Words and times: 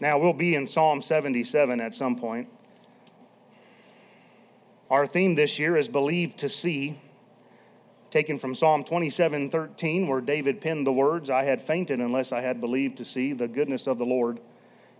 Now, 0.00 0.18
we'll 0.18 0.32
be 0.32 0.56
in 0.56 0.66
Psalm 0.66 1.02
77 1.02 1.80
at 1.80 1.94
some 1.94 2.16
point. 2.16 2.48
Our 4.90 5.06
theme 5.06 5.34
this 5.34 5.58
year 5.58 5.76
is 5.76 5.88
Believe 5.88 6.36
to 6.36 6.48
See, 6.48 6.98
taken 8.10 8.38
from 8.38 8.54
Psalm 8.54 8.84
27 8.84 9.50
13, 9.50 10.06
where 10.06 10.20
David 10.20 10.60
penned 10.60 10.86
the 10.86 10.92
words, 10.92 11.30
I 11.30 11.44
had 11.44 11.62
fainted 11.62 12.00
unless 12.00 12.32
I 12.32 12.40
had 12.40 12.60
believed 12.60 12.98
to 12.98 13.04
see 13.04 13.32
the 13.32 13.48
goodness 13.48 13.86
of 13.86 13.98
the 13.98 14.04
Lord 14.04 14.40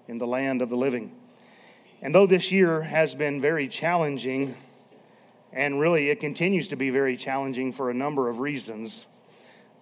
in 0.08 0.18
the 0.18 0.26
land 0.26 0.62
of 0.62 0.68
the 0.68 0.76
living. 0.76 1.12
And 2.00 2.14
though 2.14 2.26
this 2.26 2.52
year 2.52 2.82
has 2.82 3.14
been 3.14 3.40
very 3.40 3.66
challenging, 3.66 4.54
and 5.52 5.80
really 5.80 6.08
it 6.08 6.20
continues 6.20 6.68
to 6.68 6.76
be 6.76 6.90
very 6.90 7.16
challenging 7.16 7.72
for 7.72 7.90
a 7.90 7.94
number 7.94 8.28
of 8.28 8.38
reasons, 8.38 9.06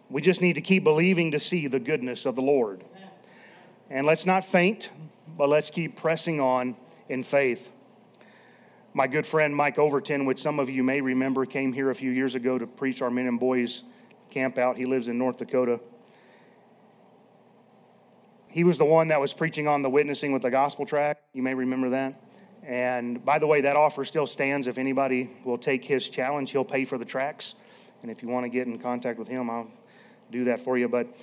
we 0.08 0.22
just 0.22 0.40
need 0.40 0.54
to 0.54 0.60
keep 0.60 0.84
believing 0.84 1.30
to 1.32 1.40
see 1.40 1.66
the 1.66 1.80
goodness 1.80 2.26
of 2.26 2.34
the 2.34 2.42
Lord. 2.42 2.84
And 3.92 4.06
let's 4.06 4.24
not 4.24 4.42
faint, 4.42 4.88
but 5.36 5.50
let's 5.50 5.68
keep 5.68 5.96
pressing 5.96 6.40
on 6.40 6.76
in 7.10 7.22
faith. 7.22 7.70
My 8.94 9.06
good 9.06 9.26
friend 9.26 9.54
Mike 9.54 9.78
Overton, 9.78 10.24
which 10.24 10.40
some 10.40 10.58
of 10.58 10.70
you 10.70 10.82
may 10.82 11.02
remember, 11.02 11.44
came 11.44 11.74
here 11.74 11.90
a 11.90 11.94
few 11.94 12.10
years 12.10 12.34
ago 12.34 12.56
to 12.56 12.66
preach 12.66 13.02
our 13.02 13.10
men 13.10 13.26
and 13.26 13.38
boys 13.38 13.84
camp 14.30 14.56
out. 14.56 14.78
He 14.78 14.86
lives 14.86 15.08
in 15.08 15.18
North 15.18 15.36
Dakota. 15.36 15.78
He 18.48 18.64
was 18.64 18.78
the 18.78 18.86
one 18.86 19.08
that 19.08 19.20
was 19.20 19.34
preaching 19.34 19.68
on 19.68 19.82
the 19.82 19.90
witnessing 19.90 20.32
with 20.32 20.40
the 20.40 20.50
gospel 20.50 20.86
track. 20.86 21.20
You 21.34 21.42
may 21.42 21.52
remember 21.52 21.90
that. 21.90 22.18
And 22.62 23.22
by 23.22 23.38
the 23.38 23.46
way, 23.46 23.60
that 23.60 23.76
offer 23.76 24.06
still 24.06 24.26
stands. 24.26 24.68
If 24.68 24.78
anybody 24.78 25.28
will 25.44 25.58
take 25.58 25.84
his 25.84 26.08
challenge, 26.08 26.50
he'll 26.52 26.64
pay 26.64 26.86
for 26.86 26.96
the 26.96 27.04
tracks. 27.04 27.56
And 28.00 28.10
if 28.10 28.22
you 28.22 28.30
want 28.30 28.44
to 28.44 28.48
get 28.48 28.66
in 28.66 28.78
contact 28.78 29.18
with 29.18 29.28
him, 29.28 29.50
I'll 29.50 29.70
do 30.30 30.44
that 30.44 30.60
for 30.60 30.78
you. 30.78 30.88
But 30.88 31.14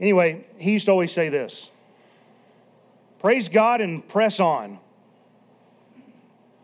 anyway, 0.00 0.46
he 0.56 0.72
used 0.72 0.86
to 0.86 0.92
always 0.92 1.12
say 1.12 1.28
this 1.28 1.70
praise 3.20 3.48
God 3.48 3.80
and 3.80 4.06
press 4.06 4.40
on. 4.40 4.78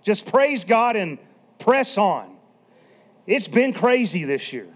Just 0.03 0.27
praise 0.27 0.65
God 0.65 0.97
and 0.97 1.19
press 1.59 1.97
on. 1.97 2.37
It's 3.27 3.49
been 3.49 3.73
crazy 3.73 4.25
this 4.25 4.53
year. 4.53 4.69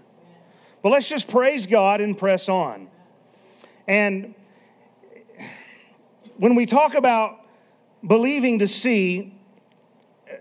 But 0.81 0.89
let's 0.89 1.07
just 1.07 1.29
praise 1.29 1.67
God 1.67 2.01
and 2.01 2.17
press 2.17 2.49
on. 2.49 2.89
And 3.87 4.33
when 6.37 6.55
we 6.55 6.65
talk 6.65 6.95
about 6.95 7.37
believing 8.05 8.59
to 8.59 8.67
see, 8.67 9.33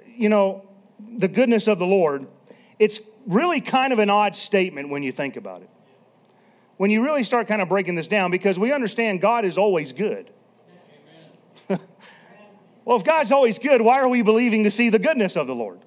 you 0.07 0.29
know, 0.29 0.67
the 1.17 1.29
goodness 1.29 1.67
of 1.67 1.79
the 1.79 1.87
Lord, 1.87 2.27
it's 2.79 3.01
really 3.27 3.61
kind 3.61 3.93
of 3.93 3.99
an 3.99 4.11
odd 4.11 4.37
statement 4.37 4.89
when 4.89 5.03
you 5.03 5.13
think 5.13 5.37
about 5.37 5.63
it. 5.63 5.71
When 6.77 6.91
you 6.91 7.05
really 7.05 7.25
start 7.25 7.49
kind 7.49 7.61
of 7.61 7.69
breaking 7.69 7.97
this 7.97 8.07
down, 8.07 8.31
because 8.31 8.59
we 8.59 8.73
understand 8.73 9.21
God 9.21 9.45
is 9.45 9.59
always 9.59 9.93
good. 9.93 10.31
Well, 12.89 12.97
if 12.97 13.05
God's 13.05 13.31
always 13.31 13.59
good, 13.59 13.83
why 13.83 14.01
are 14.01 14.09
we 14.09 14.23
believing 14.23 14.65
to 14.65 14.71
see 14.71 14.89
the 14.89 14.99
goodness 14.99 15.37
of 15.37 15.47
the 15.47 15.55
Lord? 15.55 15.79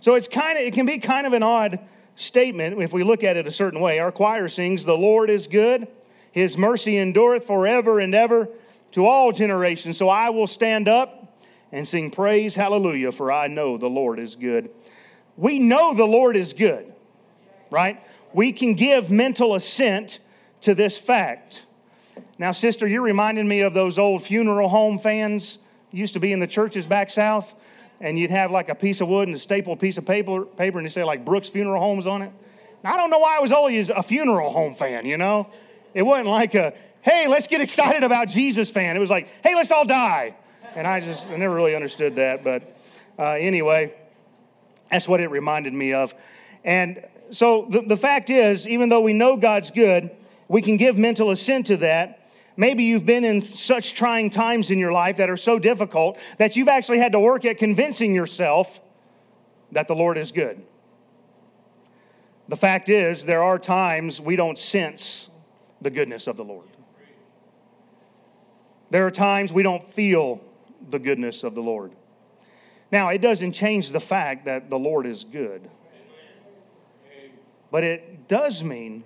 So 0.00 0.14
it's 0.14 0.26
kind 0.26 0.56
of 0.56 0.64
it 0.64 0.72
can 0.72 0.86
be 0.86 0.96
kind 0.96 1.26
of 1.26 1.34
an 1.34 1.42
odd 1.42 1.80
statement 2.16 2.80
if 2.80 2.94
we 2.94 3.04
look 3.04 3.22
at 3.22 3.36
it 3.36 3.46
a 3.46 3.52
certain 3.52 3.80
way. 3.80 3.98
Our 3.98 4.10
choir 4.10 4.48
sings, 4.48 4.86
"The 4.86 4.96
Lord 4.96 5.28
is 5.28 5.46
good; 5.46 5.86
His 6.32 6.56
mercy 6.56 6.96
endureth 6.96 7.46
forever 7.46 8.00
and 8.00 8.14
ever 8.14 8.48
to 8.92 9.04
all 9.04 9.32
generations." 9.32 9.98
So 9.98 10.08
I 10.08 10.30
will 10.30 10.46
stand 10.46 10.88
up 10.88 11.36
and 11.70 11.86
sing 11.86 12.10
praise, 12.10 12.54
hallelujah, 12.54 13.12
for 13.12 13.30
I 13.30 13.46
know 13.46 13.76
the 13.76 13.90
Lord 13.90 14.18
is 14.18 14.36
good. 14.36 14.70
We 15.36 15.58
know 15.58 15.92
the 15.92 16.06
Lord 16.06 16.38
is 16.38 16.54
good, 16.54 16.90
right? 17.70 18.00
We 18.32 18.50
can 18.50 18.72
give 18.72 19.10
mental 19.10 19.54
assent 19.54 20.20
to 20.62 20.74
this 20.74 20.96
fact. 20.96 21.66
Now, 22.38 22.52
sister, 22.52 22.86
you're 22.86 23.02
reminding 23.02 23.46
me 23.46 23.60
of 23.60 23.74
those 23.74 23.98
old 23.98 24.22
funeral 24.22 24.68
home 24.68 24.98
fans 24.98 25.58
used 25.92 26.14
to 26.14 26.20
be 26.20 26.32
in 26.32 26.40
the 26.40 26.46
churches 26.46 26.86
back 26.86 27.10
south, 27.10 27.54
and 28.00 28.18
you'd 28.18 28.32
have 28.32 28.50
like 28.50 28.68
a 28.68 28.74
piece 28.74 29.00
of 29.00 29.08
wood 29.08 29.28
and 29.28 29.36
a 29.36 29.40
stapled 29.40 29.78
piece 29.78 29.98
of 29.98 30.04
paper, 30.04 30.42
paper 30.42 30.78
and 30.78 30.84
you 30.84 30.90
say 30.90 31.04
like 31.04 31.24
Brooks 31.24 31.48
Funeral 31.48 31.80
Homes 31.80 32.06
on 32.06 32.22
it. 32.22 32.32
Now, 32.82 32.94
I 32.94 32.96
don't 32.96 33.10
know 33.10 33.20
why 33.20 33.36
I 33.36 33.40
was 33.40 33.52
always 33.52 33.88
a 33.88 34.02
funeral 34.02 34.50
home 34.50 34.74
fan, 34.74 35.06
you 35.06 35.16
know? 35.16 35.48
It 35.94 36.02
wasn't 36.02 36.28
like 36.28 36.54
a, 36.56 36.74
hey, 37.02 37.28
let's 37.28 37.46
get 37.46 37.60
excited 37.60 38.02
about 38.02 38.28
Jesus 38.28 38.70
fan. 38.70 38.96
It 38.96 39.00
was 39.00 39.10
like, 39.10 39.28
hey, 39.44 39.54
let's 39.54 39.70
all 39.70 39.84
die. 39.84 40.34
And 40.74 40.86
I 40.86 41.00
just 41.00 41.28
I 41.28 41.36
never 41.36 41.54
really 41.54 41.76
understood 41.76 42.16
that. 42.16 42.42
But 42.42 42.76
uh, 43.16 43.32
anyway, 43.32 43.94
that's 44.90 45.06
what 45.06 45.20
it 45.20 45.30
reminded 45.30 45.72
me 45.72 45.92
of. 45.92 46.12
And 46.64 47.06
so 47.30 47.66
the, 47.70 47.82
the 47.82 47.96
fact 47.96 48.28
is, 48.28 48.66
even 48.66 48.88
though 48.88 49.02
we 49.02 49.12
know 49.12 49.36
God's 49.36 49.70
good, 49.70 50.10
we 50.48 50.60
can 50.62 50.76
give 50.76 50.98
mental 50.98 51.30
assent 51.30 51.66
to 51.66 51.76
that. 51.78 52.23
Maybe 52.56 52.84
you've 52.84 53.06
been 53.06 53.24
in 53.24 53.42
such 53.42 53.94
trying 53.94 54.30
times 54.30 54.70
in 54.70 54.78
your 54.78 54.92
life 54.92 55.16
that 55.16 55.28
are 55.28 55.36
so 55.36 55.58
difficult 55.58 56.18
that 56.38 56.56
you've 56.56 56.68
actually 56.68 56.98
had 56.98 57.12
to 57.12 57.20
work 57.20 57.44
at 57.44 57.58
convincing 57.58 58.14
yourself 58.14 58.80
that 59.72 59.88
the 59.88 59.94
Lord 59.94 60.16
is 60.16 60.30
good. 60.30 60.62
The 62.48 62.56
fact 62.56 62.88
is, 62.88 63.24
there 63.24 63.42
are 63.42 63.58
times 63.58 64.20
we 64.20 64.36
don't 64.36 64.58
sense 64.58 65.30
the 65.80 65.90
goodness 65.90 66.26
of 66.26 66.36
the 66.36 66.44
Lord. 66.44 66.68
There 68.90 69.06
are 69.06 69.10
times 69.10 69.52
we 69.52 69.62
don't 69.62 69.82
feel 69.82 70.40
the 70.90 70.98
goodness 70.98 71.42
of 71.42 71.54
the 71.54 71.62
Lord. 71.62 71.92
Now, 72.92 73.08
it 73.08 73.20
doesn't 73.20 73.52
change 73.52 73.90
the 73.90 74.00
fact 74.00 74.44
that 74.44 74.70
the 74.70 74.78
Lord 74.78 75.06
is 75.06 75.24
good, 75.24 75.68
but 77.72 77.82
it 77.82 78.28
does 78.28 78.62
mean 78.62 79.02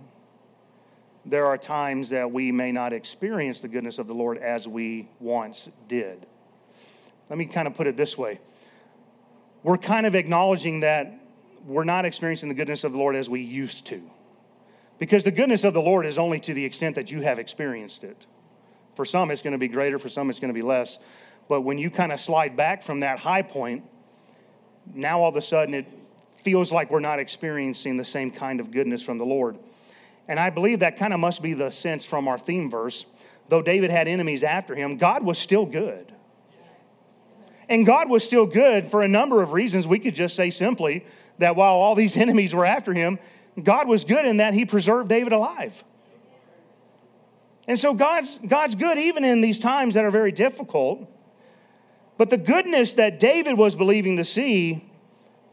there 1.28 1.47
are 1.47 1.59
times 1.59 2.11
that 2.11 2.31
we 2.31 2.53
may 2.53 2.72
not 2.72 2.93
experience 2.93 3.61
the 3.61 3.69
goodness 3.69 3.99
of 3.99 4.06
the 4.06 4.15
Lord 4.15 4.39
as 4.39 4.66
we 4.66 5.09
once 5.21 5.69
did. 5.87 6.27
Let 7.28 7.39
me 7.39 7.47
kind 7.47 7.66
of 7.69 7.75
put 7.75 7.87
it 7.87 7.97
this 7.97 8.16
way 8.16 8.41
we're 9.62 9.77
kind 9.77 10.06
of 10.06 10.15
acknowledging 10.15 10.81
that 10.81 11.12
we're 11.67 11.84
not 11.84 12.05
experiencing 12.05 12.49
the 12.49 12.55
goodness 12.55 12.84
of 12.84 12.93
the 12.93 12.99
Lord 12.99 13.17
as 13.17 13.28
we 13.28 13.41
used 13.41 13.87
to. 13.88 14.00
Because 14.99 15.25
the 15.25 15.31
goodness 15.31 15.65
of 15.65 15.75
the 15.75 15.83
Lord 15.83 16.06
is 16.06 16.19
only 16.19 16.41
to 16.41 16.55
the 16.55 16.65
extent 16.65 16.94
that 16.94 17.11
you 17.11 17.21
have 17.21 17.38
experienced 17.38 18.05
it. 18.05 18.27
For 18.94 19.05
some, 19.05 19.31
it's 19.31 19.43
going 19.43 19.53
to 19.53 19.59
be 19.59 19.69
greater, 19.69 19.99
for 19.99 20.09
some, 20.09 20.31
it's 20.31 20.38
going 20.38 20.49
to 20.49 20.55
be 20.55 20.62
less. 20.62 20.99
But 21.49 21.62
when 21.62 21.78
you 21.78 21.91
kind 21.91 22.12
of 22.12 22.21
slide 22.21 22.56
back 22.56 22.83
from 22.83 23.00
that 23.00 23.19
high 23.19 23.43
point, 23.43 23.84
now 24.94 25.21
all 25.21 25.28
of 25.28 25.37
a 25.37 25.43
sudden 25.43 25.75
it 25.75 25.87
feels 26.31 26.72
like 26.72 26.91
we're 26.91 27.00
not 27.00 27.19
experiencing 27.19 27.97
the 27.97 28.05
same 28.05 28.31
kind 28.31 28.61
of 28.61 28.71
goodness 28.71 29.03
from 29.03 29.19
the 29.19 29.27
Lord. 29.27 29.59
And 30.28 30.39
I 30.39 30.50
believe 30.50 30.81
that 30.81 30.99
kind 30.99 31.15
of 31.15 31.21
must 31.21 31.43
be 31.43 31.55
the 31.55 31.71
sense 31.71 32.05
from 32.05 32.28
our 32.28 32.39
theme 32.39 32.71
verse. 32.71 33.06
Though 33.49 33.62
David 33.62 33.91
had 33.91 34.06
enemies 34.06 34.44
after 34.44 34.75
him, 34.75 34.99
God 34.99 35.25
was 35.25 35.39
still 35.39 35.65
good. 35.65 36.12
And 37.69 37.87
God 37.87 38.11
was 38.11 38.25
still 38.25 38.47
good 38.47 38.91
for 38.91 39.03
a 39.03 39.09
number 39.09 39.43
of 39.43 39.53
reasons. 39.53 39.87
We 39.87 39.99
could 39.99 40.15
just 40.15 40.37
say 40.37 40.50
simply 40.50 41.05
that 41.38 41.56
while 41.56 41.75
all 41.75 41.94
these 41.94 42.17
enemies 42.19 42.55
were 42.55 42.67
after 42.67 42.93
him, 42.93 43.19
God 43.62 43.88
was 43.88 44.05
good 44.05 44.27
in 44.27 44.37
that 44.37 44.55
he 44.55 44.65
preserved 44.65 45.09
David 45.09 45.33
alive. 45.33 45.83
And 47.67 47.78
so 47.78 47.93
God's, 47.93 48.38
God's 48.47 48.75
good 48.75 48.99
even 48.99 49.25
in 49.25 49.41
these 49.41 49.59
times 49.59 49.94
that 49.94 50.05
are 50.05 50.11
very 50.11 50.33
difficult. 50.33 51.06
But 52.17 52.31
the 52.31 52.38
goodness 52.38 52.94
that 52.94 53.21
David 53.21 53.59
was 53.59 53.75
believing 53.75 54.17
to 54.17 54.25
see 54.25 54.84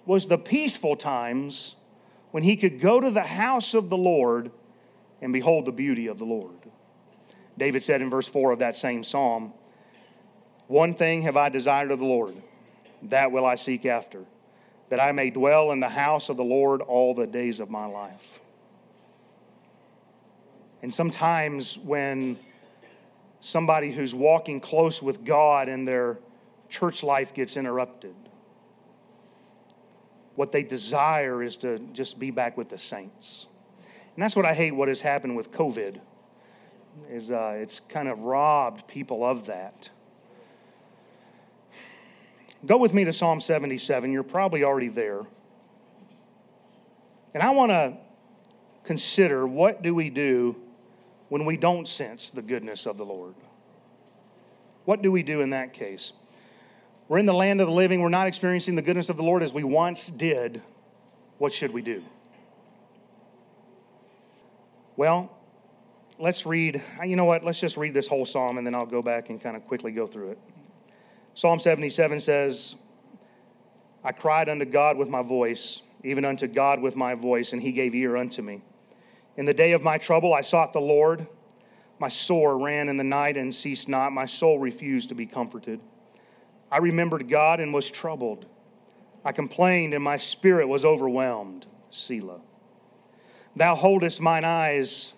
was 0.05 0.27
the 0.27 0.37
peaceful 0.37 0.95
times 0.95 1.75
when 2.31 2.43
he 2.43 2.55
could 2.55 2.79
go 2.79 2.99
to 2.99 3.11
the 3.11 3.21
house 3.21 3.73
of 3.73 3.89
the 3.89 3.97
Lord 3.97 4.51
and 5.25 5.33
behold 5.33 5.65
the 5.65 5.71
beauty 5.71 6.05
of 6.05 6.19
the 6.19 6.23
Lord. 6.23 6.55
David 7.57 7.81
said 7.81 7.99
in 7.99 8.11
verse 8.11 8.27
4 8.27 8.51
of 8.51 8.59
that 8.59 8.75
same 8.75 9.03
psalm, 9.03 9.53
One 10.67 10.93
thing 10.93 11.23
have 11.23 11.35
I 11.35 11.49
desired 11.49 11.89
of 11.89 11.97
the 11.97 12.05
Lord, 12.05 12.35
that 13.01 13.31
will 13.31 13.43
I 13.43 13.55
seek 13.55 13.87
after, 13.87 14.23
that 14.89 14.99
I 14.99 15.11
may 15.13 15.31
dwell 15.31 15.71
in 15.71 15.79
the 15.79 15.89
house 15.89 16.29
of 16.29 16.37
the 16.37 16.43
Lord 16.43 16.81
all 16.81 17.15
the 17.15 17.25
days 17.25 17.59
of 17.59 17.71
my 17.71 17.87
life. 17.87 18.39
And 20.83 20.93
sometimes 20.93 21.75
when 21.79 22.37
somebody 23.39 23.91
who's 23.91 24.13
walking 24.13 24.59
close 24.59 25.01
with 25.01 25.25
God 25.25 25.69
and 25.69 25.87
their 25.87 26.19
church 26.69 27.01
life 27.01 27.33
gets 27.33 27.57
interrupted, 27.57 28.13
what 30.35 30.51
they 30.51 30.61
desire 30.61 31.41
is 31.41 31.55
to 31.57 31.79
just 31.93 32.19
be 32.19 32.29
back 32.29 32.57
with 32.57 32.69
the 32.69 32.77
saints. 32.77 33.47
And 34.15 34.23
that's 34.23 34.35
what 34.35 34.45
I 34.45 34.53
hate 34.53 34.71
what 34.71 34.87
has 34.87 35.01
happened 35.01 35.35
with 35.35 35.51
COVID 35.51 35.99
is 37.09 37.31
uh, 37.31 37.57
it's 37.57 37.81
kind 37.81 38.07
of 38.07 38.19
robbed 38.19 38.87
people 38.87 39.25
of 39.25 39.47
that. 39.47 39.89
Go 42.65 42.77
with 42.77 42.93
me 42.93 43.03
to 43.05 43.13
Psalm 43.13 43.41
77. 43.41 44.11
You're 44.11 44.23
probably 44.23 44.63
already 44.63 44.87
there. 44.87 45.21
And 47.33 47.43
I 47.43 47.51
want 47.51 47.71
to 47.71 47.97
consider 48.85 49.45
what 49.45 49.81
do 49.81 49.93
we 49.93 50.09
do 50.09 50.55
when 51.27 51.43
we 51.45 51.57
don't 51.57 51.87
sense 51.87 52.31
the 52.31 52.41
goodness 52.41 52.85
of 52.85 52.97
the 52.97 53.05
Lord? 53.05 53.35
What 54.85 55.01
do 55.01 55.11
we 55.11 55.21
do 55.21 55.41
in 55.41 55.49
that 55.49 55.73
case? 55.73 56.13
We're 57.07 57.17
in 57.17 57.25
the 57.25 57.33
land 57.33 57.59
of 57.61 57.67
the 57.67 57.73
living. 57.73 58.01
We're 58.01 58.09
not 58.09 58.27
experiencing 58.27 58.75
the 58.75 58.81
goodness 58.81 59.09
of 59.09 59.17
the 59.17 59.23
Lord 59.23 59.43
as 59.43 59.53
we 59.53 59.63
once 59.63 60.07
did. 60.07 60.61
What 61.37 61.51
should 61.51 61.71
we 61.71 61.81
do? 61.81 62.03
Well, 64.97 65.29
let's 66.17 66.45
read, 66.45 66.81
you 67.03 67.15
know 67.15 67.25
what, 67.25 67.43
let's 67.43 67.59
just 67.59 67.75
read 67.75 67.93
this 67.93 68.07
whole 68.07 68.25
psalm 68.25 68.57
and 68.57 68.65
then 68.65 68.73
I'll 68.73 68.85
go 68.85 69.01
back 69.01 69.29
and 69.29 69.41
kind 69.41 69.57
of 69.57 69.67
quickly 69.67 69.91
go 69.91 70.07
through 70.07 70.31
it. 70.31 70.39
Psalm 71.33 71.59
77 71.59 72.21
says, 72.21 72.75
I 74.03 74.13
cried 74.13 74.47
unto 74.47 74.65
God 74.65 74.97
with 74.97 75.09
my 75.09 75.21
voice, 75.21 75.81
even 76.03 76.23
unto 76.23 76.47
God 76.47 76.81
with 76.81 76.95
my 76.95 77.13
voice, 77.13 77.51
and 77.51 77.61
he 77.61 77.71
gave 77.71 77.93
ear 77.93 78.15
unto 78.15 78.41
me. 78.41 78.61
In 79.35 79.45
the 79.45 79.53
day 79.53 79.73
of 79.73 79.83
my 79.83 79.97
trouble, 79.97 80.33
I 80.33 80.41
sought 80.41 80.71
the 80.71 80.79
Lord. 80.79 81.27
My 81.99 82.07
sore 82.07 82.57
ran 82.57 82.87
in 82.87 82.95
the 82.95 83.03
night 83.03 83.35
and 83.35 83.53
ceased 83.53 83.89
not. 83.89 84.13
My 84.13 84.25
soul 84.25 84.59
refused 84.59 85.09
to 85.09 85.15
be 85.15 85.25
comforted. 85.25 85.81
I 86.71 86.77
remembered 86.77 87.27
God 87.27 87.59
and 87.59 87.73
was 87.73 87.89
troubled. 87.89 88.45
I 89.25 89.31
complained, 89.31 89.93
and 89.93 90.03
my 90.03 90.17
spirit 90.17 90.67
was 90.67 90.85
overwhelmed. 90.85 91.65
Selah. 91.89 92.39
Thou 93.55 93.75
holdest 93.75 94.21
mine 94.21 94.43
eyes 94.43 95.13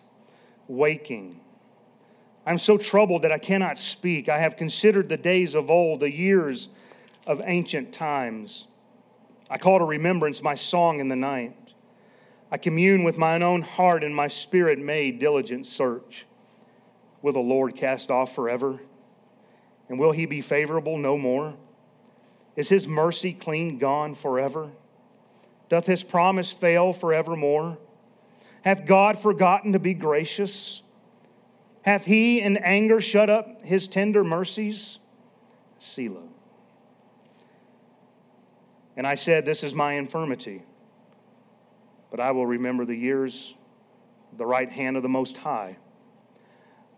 waking. 0.68 1.40
I'm 2.46 2.60
so 2.60 2.78
troubled 2.78 3.24
that 3.24 3.32
I 3.32 3.40
cannot 3.40 3.78
speak. 3.78 4.30
I 4.30 4.40
have 4.40 4.56
considered 4.56 5.10
the 5.10 5.18
days 5.18 5.56
of 5.56 5.70
old, 5.70 6.00
the 6.00 6.12
years 6.12 6.70
of 7.26 7.42
ancient 7.44 7.92
times. 7.92 8.68
I 9.50 9.58
call 9.58 9.80
to 9.80 9.86
remembrance 9.86 10.42
my 10.42 10.56
song 10.56 11.00
in 11.00 11.10
the 11.10 11.16
night. 11.16 11.74
I 12.52 12.58
commune 12.58 13.04
with 13.04 13.18
mine 13.18 13.44
own 13.44 13.62
heart, 13.64 14.04
and 14.04 14.16
my 14.16 14.28
spirit 14.28 14.80
made 14.80 15.20
diligent 15.20 15.66
search. 15.66 16.26
Will 17.22 17.34
the 17.34 17.40
Lord 17.40 17.76
cast 17.76 18.10
off 18.10 18.34
forever? 18.34 18.80
And 19.90 20.00
will 20.00 20.12
he 20.12 20.26
be 20.26 20.42
favorable 20.42 20.98
no 20.98 21.18
more? 21.18 21.56
Is 22.56 22.70
his 22.70 22.88
mercy 22.88 23.34
clean 23.34 23.78
gone 23.78 24.16
forever? 24.16 24.70
Doth 25.70 25.86
his 25.86 26.04
promise 26.04 26.54
fail 26.54 26.94
forevermore? 26.94 27.78
Hath 28.64 28.86
God 28.86 29.18
forgotten 29.18 29.74
to 29.74 29.80
be 29.80 29.94
gracious? 29.94 30.82
Hath 31.84 32.06
he 32.06 32.42
in 32.42 32.58
anger 32.58 33.00
shut 33.00 33.30
up 33.30 33.62
his 33.64 33.88
tender 33.88 34.24
mercies? 34.24 35.00
Selah. 35.78 36.28
And 38.98 39.06
I 39.06 39.16
said, 39.16 39.46
This 39.46 39.64
is 39.64 39.74
my 39.74 39.94
infirmity, 39.94 40.64
but 42.10 42.20
I 42.20 42.32
will 42.32 42.48
remember 42.48 42.84
the 42.84 42.96
years, 42.96 43.54
the 44.36 44.46
right 44.46 44.70
hand 44.70 44.98
of 44.98 45.04
the 45.04 45.10
Most 45.10 45.38
High. 45.38 45.78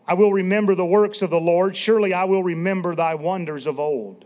I 0.08 0.16
will 0.16 0.34
remember 0.34 0.74
the 0.74 0.86
works 0.86 1.22
of 1.22 1.30
the 1.30 1.40
Lord. 1.40 1.76
Surely 1.76 2.14
I 2.14 2.24
will 2.24 2.42
remember 2.42 2.96
thy 2.96 3.14
wonders 3.14 3.68
of 3.68 3.80
old. 3.80 4.26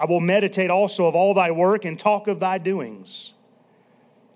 I 0.00 0.06
will 0.06 0.20
meditate 0.20 0.70
also 0.70 1.06
of 1.06 1.14
all 1.14 1.34
thy 1.34 1.50
work 1.50 1.84
and 1.84 1.98
talk 1.98 2.26
of 2.26 2.40
thy 2.40 2.56
doings. 2.56 3.34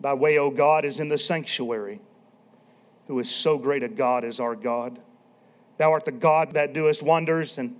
Thy 0.00 0.14
way, 0.14 0.36
O 0.38 0.50
God, 0.50 0.84
is 0.84 1.00
in 1.00 1.08
the 1.08 1.16
sanctuary. 1.16 2.00
Who 3.08 3.18
is 3.18 3.30
so 3.30 3.58
great 3.58 3.82
a 3.82 3.88
God 3.88 4.24
as 4.24 4.38
our 4.38 4.54
God? 4.54 5.00
Thou 5.78 5.92
art 5.92 6.04
the 6.04 6.12
God 6.12 6.52
that 6.52 6.74
doest 6.74 7.02
wonders, 7.02 7.58
and 7.58 7.74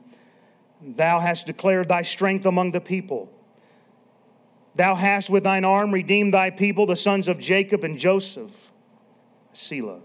thou 0.81 1.21
hast 1.21 1.47
declared 1.47 1.89
thy 1.89 2.03
strength 2.03 2.47
among 2.47 2.71
the 2.71 2.81
people. 2.81 3.31
Thou 4.75 4.95
hast 4.95 5.29
with 5.29 5.45
thine 5.45 5.65
arm 5.65 5.93
redeemed 5.93 6.33
thy 6.33 6.51
people, 6.51 6.87
the 6.87 6.97
sons 6.97 7.29
of 7.29 7.39
Jacob 7.39 7.85
and 7.85 7.99
Joseph. 7.99 8.73
Selah. 9.53 10.01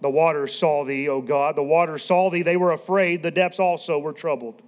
The 0.00 0.10
waters 0.10 0.54
saw 0.54 0.84
thee, 0.84 1.08
O 1.08 1.20
God. 1.20 1.56
The 1.56 1.62
waters 1.62 2.04
saw 2.04 2.28
thee. 2.28 2.42
They 2.42 2.56
were 2.56 2.72
afraid. 2.72 3.22
The 3.22 3.30
depths 3.30 3.58
also 3.58 3.98
were 3.98 4.12
troubled. 4.12 4.60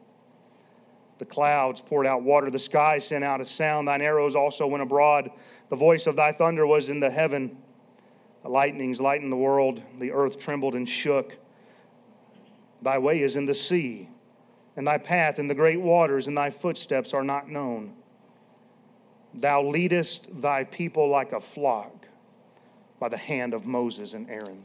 The 1.19 1.25
clouds 1.25 1.81
poured 1.81 2.07
out 2.07 2.23
water. 2.23 2.51
The 2.51 2.59
sky 2.59 2.99
sent 2.99 3.23
out 3.23 3.41
a 3.41 3.45
sound. 3.45 3.87
Thine 3.87 4.01
arrows 4.01 4.35
also 4.35 4.67
went 4.67 4.83
abroad. 4.83 5.31
The 5.71 5.77
voice 5.77 6.07
of 6.07 6.17
thy 6.17 6.33
thunder 6.33 6.67
was 6.67 6.89
in 6.89 7.01
the 7.01 7.11
heaven. 7.11 7.59
The 8.45 8.49
lightnings 8.49 9.01
lightened 9.01 9.33
the 9.33 9.37
world. 9.37 9.83
The 9.99 10.13
earth 10.13 10.39
trembled 10.39 10.77
and 10.77 10.89
shook. 10.89 11.37
Thy 12.81 12.99
way 12.99 13.21
is 13.21 13.35
in 13.35 13.47
the 13.47 13.55
sea, 13.55 14.09
and 14.77 14.87
thy 14.87 14.99
path 14.99 15.41
in 15.41 15.49
the 15.49 15.55
great 15.55 15.81
waters, 15.81 16.29
and 16.29 16.37
thy 16.37 16.51
footsteps 16.51 17.13
are 17.13 17.25
not 17.25 17.49
known. 17.49 17.95
Thou 19.35 19.65
leadest 19.65 20.41
thy 20.41 20.63
people 20.63 21.09
like 21.09 21.33
a 21.33 21.41
flock 21.41 22.07
by 23.01 23.09
the 23.09 23.17
hand 23.17 23.53
of 23.53 23.67
Moses 23.67 24.15
and 24.15 24.31
Aaron 24.31 24.65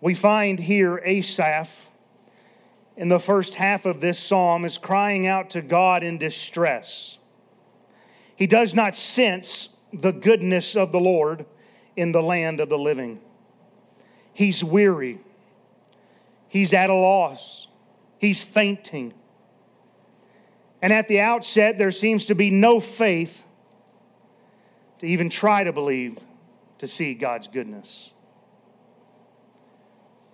we 0.00 0.14
find 0.14 0.58
here 0.58 1.00
Asaph 1.04 1.90
in 2.96 3.08
the 3.08 3.20
first 3.20 3.54
half 3.54 3.86
of 3.86 4.00
this 4.00 4.18
psalm 4.18 4.64
is 4.64 4.78
crying 4.78 5.26
out 5.26 5.50
to 5.50 5.62
God 5.62 6.02
in 6.02 6.18
distress. 6.18 7.18
He 8.34 8.46
does 8.46 8.74
not 8.74 8.96
sense 8.96 9.76
the 9.92 10.12
goodness 10.12 10.76
of 10.76 10.92
the 10.92 11.00
Lord 11.00 11.44
in 12.00 12.12
the 12.12 12.22
land 12.22 12.60
of 12.60 12.70
the 12.70 12.78
living. 12.78 13.20
He's 14.32 14.64
weary. 14.64 15.20
He's 16.48 16.72
at 16.72 16.88
a 16.88 16.94
loss. 16.94 17.68
He's 18.18 18.42
fainting. 18.42 19.12
And 20.80 20.94
at 20.94 21.08
the 21.08 21.20
outset, 21.20 21.76
there 21.76 21.92
seems 21.92 22.24
to 22.26 22.34
be 22.34 22.50
no 22.50 22.80
faith 22.80 23.44
to 25.00 25.06
even 25.06 25.28
try 25.28 25.62
to 25.62 25.74
believe 25.74 26.16
to 26.78 26.88
see 26.88 27.12
God's 27.12 27.48
goodness. 27.48 28.12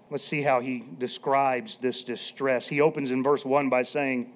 Let's 0.08 0.22
see 0.22 0.42
how 0.42 0.60
he 0.60 0.84
describes 0.98 1.78
this 1.78 2.04
distress. 2.04 2.68
He 2.68 2.80
opens 2.80 3.10
in 3.10 3.24
verse 3.24 3.44
1 3.44 3.68
by 3.68 3.82
saying, 3.82 4.32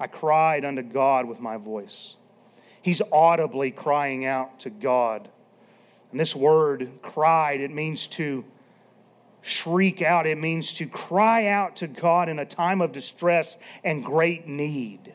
I 0.00 0.06
cried 0.06 0.64
unto 0.64 0.80
God 0.80 1.26
with 1.26 1.38
my 1.38 1.58
voice. 1.58 2.16
He's 2.80 3.02
audibly 3.12 3.70
crying 3.70 4.24
out 4.24 4.60
to 4.60 4.70
God. 4.70 5.28
And 6.12 6.20
this 6.20 6.36
word, 6.36 6.90
cried, 7.02 7.60
it 7.60 7.70
means 7.72 8.06
to 8.08 8.44
shriek 9.40 10.02
out, 10.02 10.26
it 10.26 10.38
means 10.38 10.72
to 10.74 10.86
cry 10.86 11.48
out 11.48 11.76
to 11.76 11.88
God 11.88 12.28
in 12.28 12.38
a 12.38 12.44
time 12.44 12.80
of 12.80 12.92
distress 12.92 13.58
and 13.82 14.04
great 14.04 14.46
need. 14.46 15.14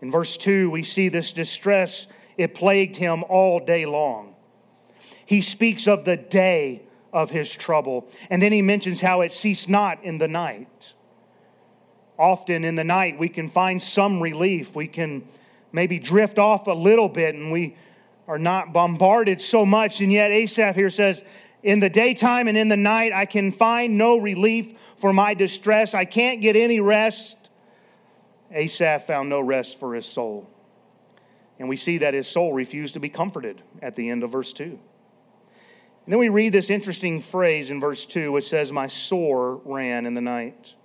In 0.00 0.10
verse 0.10 0.36
2, 0.38 0.70
we 0.70 0.82
see 0.82 1.08
this 1.08 1.32
distress, 1.32 2.06
it 2.38 2.54
plagued 2.54 2.96
him 2.96 3.22
all 3.28 3.60
day 3.60 3.84
long. 3.84 4.34
He 5.26 5.42
speaks 5.42 5.86
of 5.86 6.04
the 6.04 6.16
day 6.16 6.82
of 7.12 7.30
his 7.30 7.50
trouble. 7.52 8.08
And 8.30 8.40
then 8.40 8.52
he 8.52 8.62
mentions 8.62 9.00
how 9.00 9.20
it 9.20 9.32
ceased 9.32 9.68
not 9.68 10.02
in 10.02 10.18
the 10.18 10.28
night. 10.28 10.92
Often 12.18 12.64
in 12.64 12.76
the 12.76 12.84
night, 12.84 13.18
we 13.18 13.28
can 13.28 13.48
find 13.48 13.80
some 13.80 14.20
relief. 14.20 14.74
We 14.74 14.86
can 14.86 15.26
maybe 15.72 15.98
drift 15.98 16.38
off 16.38 16.66
a 16.66 16.72
little 16.72 17.08
bit 17.08 17.34
and 17.34 17.52
we 17.52 17.76
are 18.30 18.38
not 18.38 18.72
bombarded 18.72 19.40
so 19.40 19.66
much. 19.66 20.00
And 20.00 20.12
yet, 20.12 20.30
Asaph 20.30 20.76
here 20.76 20.88
says, 20.88 21.24
In 21.64 21.80
the 21.80 21.90
daytime 21.90 22.46
and 22.46 22.56
in 22.56 22.68
the 22.68 22.76
night, 22.76 23.12
I 23.12 23.24
can 23.24 23.50
find 23.50 23.98
no 23.98 24.18
relief 24.18 24.72
for 24.98 25.12
my 25.12 25.34
distress. 25.34 25.94
I 25.94 26.04
can't 26.04 26.40
get 26.40 26.54
any 26.54 26.78
rest. 26.78 27.36
Asaph 28.52 29.04
found 29.04 29.30
no 29.30 29.40
rest 29.40 29.80
for 29.80 29.96
his 29.96 30.06
soul. 30.06 30.48
And 31.58 31.68
we 31.68 31.74
see 31.74 31.98
that 31.98 32.14
his 32.14 32.28
soul 32.28 32.52
refused 32.52 32.94
to 32.94 33.00
be 33.00 33.08
comforted 33.08 33.62
at 33.82 33.96
the 33.96 34.08
end 34.08 34.22
of 34.22 34.30
verse 34.30 34.52
2. 34.52 34.62
And 34.62 34.78
then 36.06 36.20
we 36.20 36.28
read 36.28 36.52
this 36.52 36.70
interesting 36.70 37.20
phrase 37.20 37.68
in 37.68 37.80
verse 37.80 38.06
2, 38.06 38.30
which 38.30 38.48
says, 38.48 38.70
My 38.70 38.86
sore 38.86 39.60
ran 39.64 40.06
in 40.06 40.14
the 40.14 40.20
night. 40.20 40.76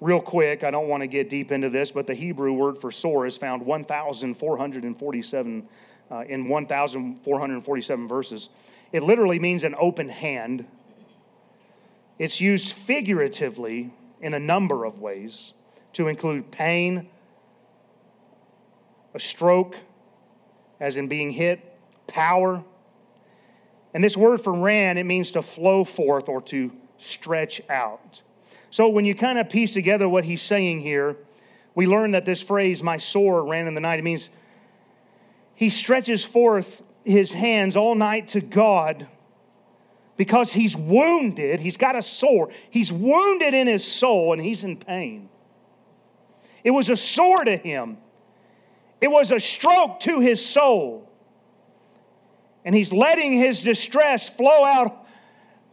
Real 0.00 0.22
quick, 0.22 0.64
I 0.64 0.70
don't 0.70 0.88
want 0.88 1.02
to 1.02 1.06
get 1.06 1.28
deep 1.28 1.52
into 1.52 1.68
this, 1.68 1.92
but 1.92 2.06
the 2.06 2.14
Hebrew 2.14 2.54
word 2.54 2.78
for 2.78 2.90
sore 2.90 3.26
is 3.26 3.36
found 3.36 3.66
1,447 3.66 5.68
uh, 6.10 6.24
in 6.28 6.48
1,447 6.48 8.08
verses. 8.08 8.48
It 8.92 9.02
literally 9.02 9.38
means 9.38 9.64
an 9.64 9.74
open 9.78 10.08
hand. 10.08 10.66
It's 12.18 12.40
used 12.40 12.72
figuratively 12.72 13.92
in 14.20 14.34
a 14.34 14.40
number 14.40 14.84
of 14.84 15.00
ways 15.00 15.52
to 15.94 16.08
include 16.08 16.50
pain, 16.50 17.08
a 19.14 19.20
stroke, 19.20 19.76
as 20.78 20.96
in 20.96 21.08
being 21.08 21.30
hit, 21.30 21.76
power, 22.06 22.62
and 23.96 24.04
this 24.04 24.14
word 24.14 24.42
for 24.42 24.52
ran, 24.52 24.98
it 24.98 25.06
means 25.06 25.30
to 25.30 25.40
flow 25.40 25.82
forth 25.82 26.28
or 26.28 26.42
to 26.42 26.70
stretch 26.98 27.62
out. 27.70 28.20
So 28.68 28.90
when 28.90 29.06
you 29.06 29.14
kind 29.14 29.38
of 29.38 29.48
piece 29.48 29.72
together 29.72 30.06
what 30.06 30.26
he's 30.26 30.42
saying 30.42 30.82
here, 30.82 31.16
we 31.74 31.86
learn 31.86 32.10
that 32.10 32.26
this 32.26 32.42
phrase, 32.42 32.82
my 32.82 32.98
sore 32.98 33.42
ran 33.46 33.66
in 33.66 33.74
the 33.74 33.80
night, 33.80 33.98
it 33.98 34.02
means 34.02 34.28
he 35.56 35.70
stretches 35.70 36.24
forth 36.24 36.82
his 37.04 37.32
hands 37.32 37.76
all 37.76 37.94
night 37.94 38.28
to 38.28 38.40
God 38.40 39.08
because 40.16 40.52
he's 40.52 40.76
wounded. 40.76 41.60
He's 41.60 41.76
got 41.76 41.96
a 41.96 42.02
sore. 42.02 42.50
He's 42.70 42.92
wounded 42.92 43.54
in 43.54 43.66
his 43.66 43.84
soul 43.84 44.32
and 44.32 44.40
he's 44.40 44.64
in 44.64 44.76
pain. 44.76 45.28
It 46.62 46.70
was 46.70 46.88
a 46.88 46.96
sore 46.96 47.44
to 47.44 47.56
him, 47.56 47.98
it 49.00 49.08
was 49.08 49.30
a 49.30 49.40
stroke 49.40 50.00
to 50.00 50.20
his 50.20 50.44
soul 50.44 51.10
and 52.64 52.74
he's 52.74 52.92
letting 52.92 53.32
his 53.32 53.62
distress 53.62 54.28
flow 54.28 54.64
out 54.64 55.06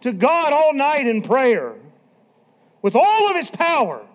to 0.01 0.13
God 0.13 0.53
all 0.53 0.73
night 0.73 1.07
in 1.07 1.23
prayer 1.23 1.73
with 2.83 2.95
all 2.95 3.29
of 3.29 3.35
his 3.35 3.49
power. 3.49 4.05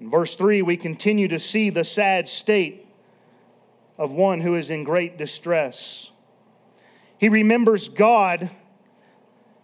In 0.00 0.10
verse 0.10 0.34
3, 0.34 0.62
we 0.62 0.76
continue 0.76 1.28
to 1.28 1.38
see 1.38 1.70
the 1.70 1.84
sad 1.84 2.26
state 2.26 2.84
of 4.00 4.10
one 4.10 4.40
who 4.40 4.54
is 4.54 4.70
in 4.70 4.82
great 4.82 5.18
distress. 5.18 6.10
He 7.18 7.28
remembers 7.28 7.88
God. 7.88 8.48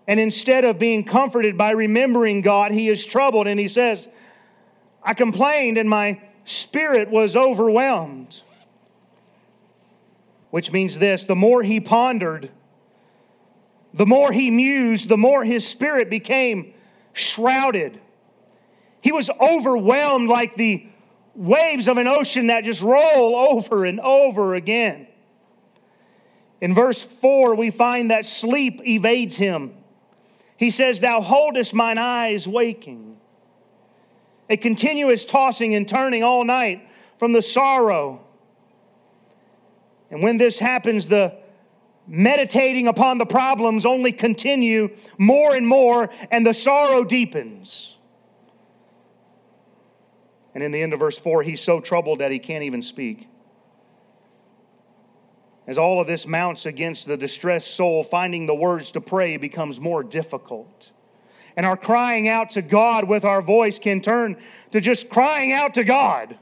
And 0.07 0.21
instead 0.21 0.67
of 0.67 0.79
being 0.79 1.05
comforted 1.05 1.57
by 1.57 1.71
remembering 1.71 2.43
God, 2.43 2.71
he 2.71 2.91
is 2.91 3.05
troubled. 3.07 3.47
And 3.47 3.59
he 3.59 3.67
says, 3.67 4.11
I 5.03 5.15
complained 5.15 5.79
and 5.79 5.89
my 5.89 6.21
spirit 6.45 7.09
was 7.09 7.35
overwhelmed. 7.35 8.43
Which 10.51 10.71
means 10.71 10.99
this 10.99 11.25
the 11.25 11.35
more 11.35 11.63
he 11.63 11.81
pondered, 11.81 12.51
the 13.95 14.07
more 14.07 14.33
he 14.33 14.51
mused, 14.51 15.09
the 15.09 15.17
more 15.17 15.45
his 15.45 15.67
spirit 15.67 16.11
became 16.11 16.75
shrouded. 17.15 17.99
He 19.01 19.13
was 19.13 19.31
overwhelmed 19.41 20.29
like 20.29 20.57
the 20.57 20.87
waves 21.37 21.87
of 21.87 21.99
an 21.99 22.07
ocean 22.07 22.49
that 22.49 22.65
just 22.65 22.83
roll 22.83 23.37
over 23.37 23.85
and 23.85 24.01
over 24.01 24.55
again. 24.55 25.07
In 26.61 26.75
verse 26.75 27.03
4, 27.03 27.55
we 27.55 27.71
find 27.71 28.11
that 28.11 28.25
sleep 28.25 28.81
evades 28.87 29.37
him. 29.37 29.75
He 30.57 30.71
says, 30.71 31.01
Thou 31.01 31.21
holdest 31.21 31.75
mine 31.75 31.99
eyes 31.99 32.49
waking. 32.49 33.19
A 34.49 34.57
continuous 34.57 35.25
tossing 35.25 35.75
and 35.75 35.87
turning 35.87 36.23
all 36.23 36.45
night 36.45 36.89
from 37.19 37.33
the 37.33 37.43
sorrow. 37.43 38.25
And 40.11 40.23
when 40.23 40.39
this 40.39 40.59
happens, 40.59 41.09
the 41.09 41.37
meditating 42.07 42.87
upon 42.87 43.19
the 43.19 43.27
problems 43.27 43.85
only 43.85 44.13
continue 44.13 44.97
more 45.19 45.55
and 45.55 45.67
more, 45.67 46.11
and 46.31 46.47
the 46.47 46.55
sorrow 46.55 47.05
deepens. 47.05 47.96
And 50.57 50.65
in 50.65 50.73
the 50.73 50.81
end 50.81 50.95
of 50.95 51.01
verse 51.01 51.19
4, 51.19 51.43
he's 51.43 51.61
so 51.61 51.81
troubled 51.81 52.21
that 52.21 52.33
he 52.33 52.39
can't 52.39 52.65
even 52.65 52.81
speak. 52.81 53.29
As 55.67 55.77
all 55.77 56.01
of 56.01 56.07
this 56.07 56.27
mounts 56.27 56.65
against 56.65 57.07
the 57.07 57.19
distressed 57.19 57.75
soul, 57.75 58.03
finding 58.03 58.47
the 58.47 58.55
words 58.55 58.91
to 58.93 59.03
pray 59.03 59.37
becomes 59.37 59.79
more 59.79 60.03
difficult. 60.03 60.93
And 61.59 61.67
our 61.67 61.77
crying 61.77 62.27
out 62.27 62.53
to 62.53 62.63
God 62.63 63.07
with 63.07 63.23
our 63.23 63.43
voice 63.43 63.79
can 63.79 64.01
turn 64.01 64.39
to 64.71 64.81
just 64.81 65.11
crying 65.11 65.53
out 65.53 65.75
to 65.75 65.85
God, 65.85 66.39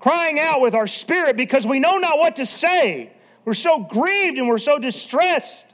crying 0.00 0.40
out 0.40 0.62
with 0.62 0.74
our 0.74 0.86
spirit 0.86 1.36
because 1.36 1.66
we 1.66 1.78
know 1.78 1.98
not 1.98 2.16
what 2.16 2.36
to 2.36 2.46
say. 2.46 3.12
We're 3.44 3.52
so 3.52 3.78
grieved 3.78 4.38
and 4.38 4.48
we're 4.48 4.56
so 4.56 4.78
distressed, 4.78 5.66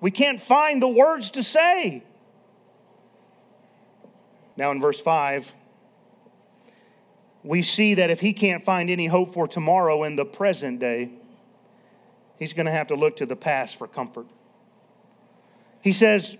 we 0.00 0.10
can't 0.10 0.40
find 0.40 0.80
the 0.80 0.88
words 0.88 1.32
to 1.32 1.42
say. 1.42 2.02
Now, 4.56 4.70
in 4.70 4.80
verse 4.80 4.98
5, 4.98 5.52
we 7.42 7.62
see 7.62 7.94
that 7.94 8.10
if 8.10 8.20
he 8.20 8.32
can't 8.32 8.62
find 8.62 8.90
any 8.90 9.06
hope 9.06 9.32
for 9.32 9.48
tomorrow 9.48 10.02
in 10.02 10.16
the 10.16 10.24
present 10.24 10.78
day, 10.78 11.10
he's 12.38 12.52
going 12.52 12.66
to 12.66 12.72
have 12.72 12.88
to 12.88 12.94
look 12.94 13.16
to 13.16 13.26
the 13.26 13.36
past 13.36 13.76
for 13.76 13.86
comfort. 13.86 14.26
He 15.80 15.92
says, 15.92 16.36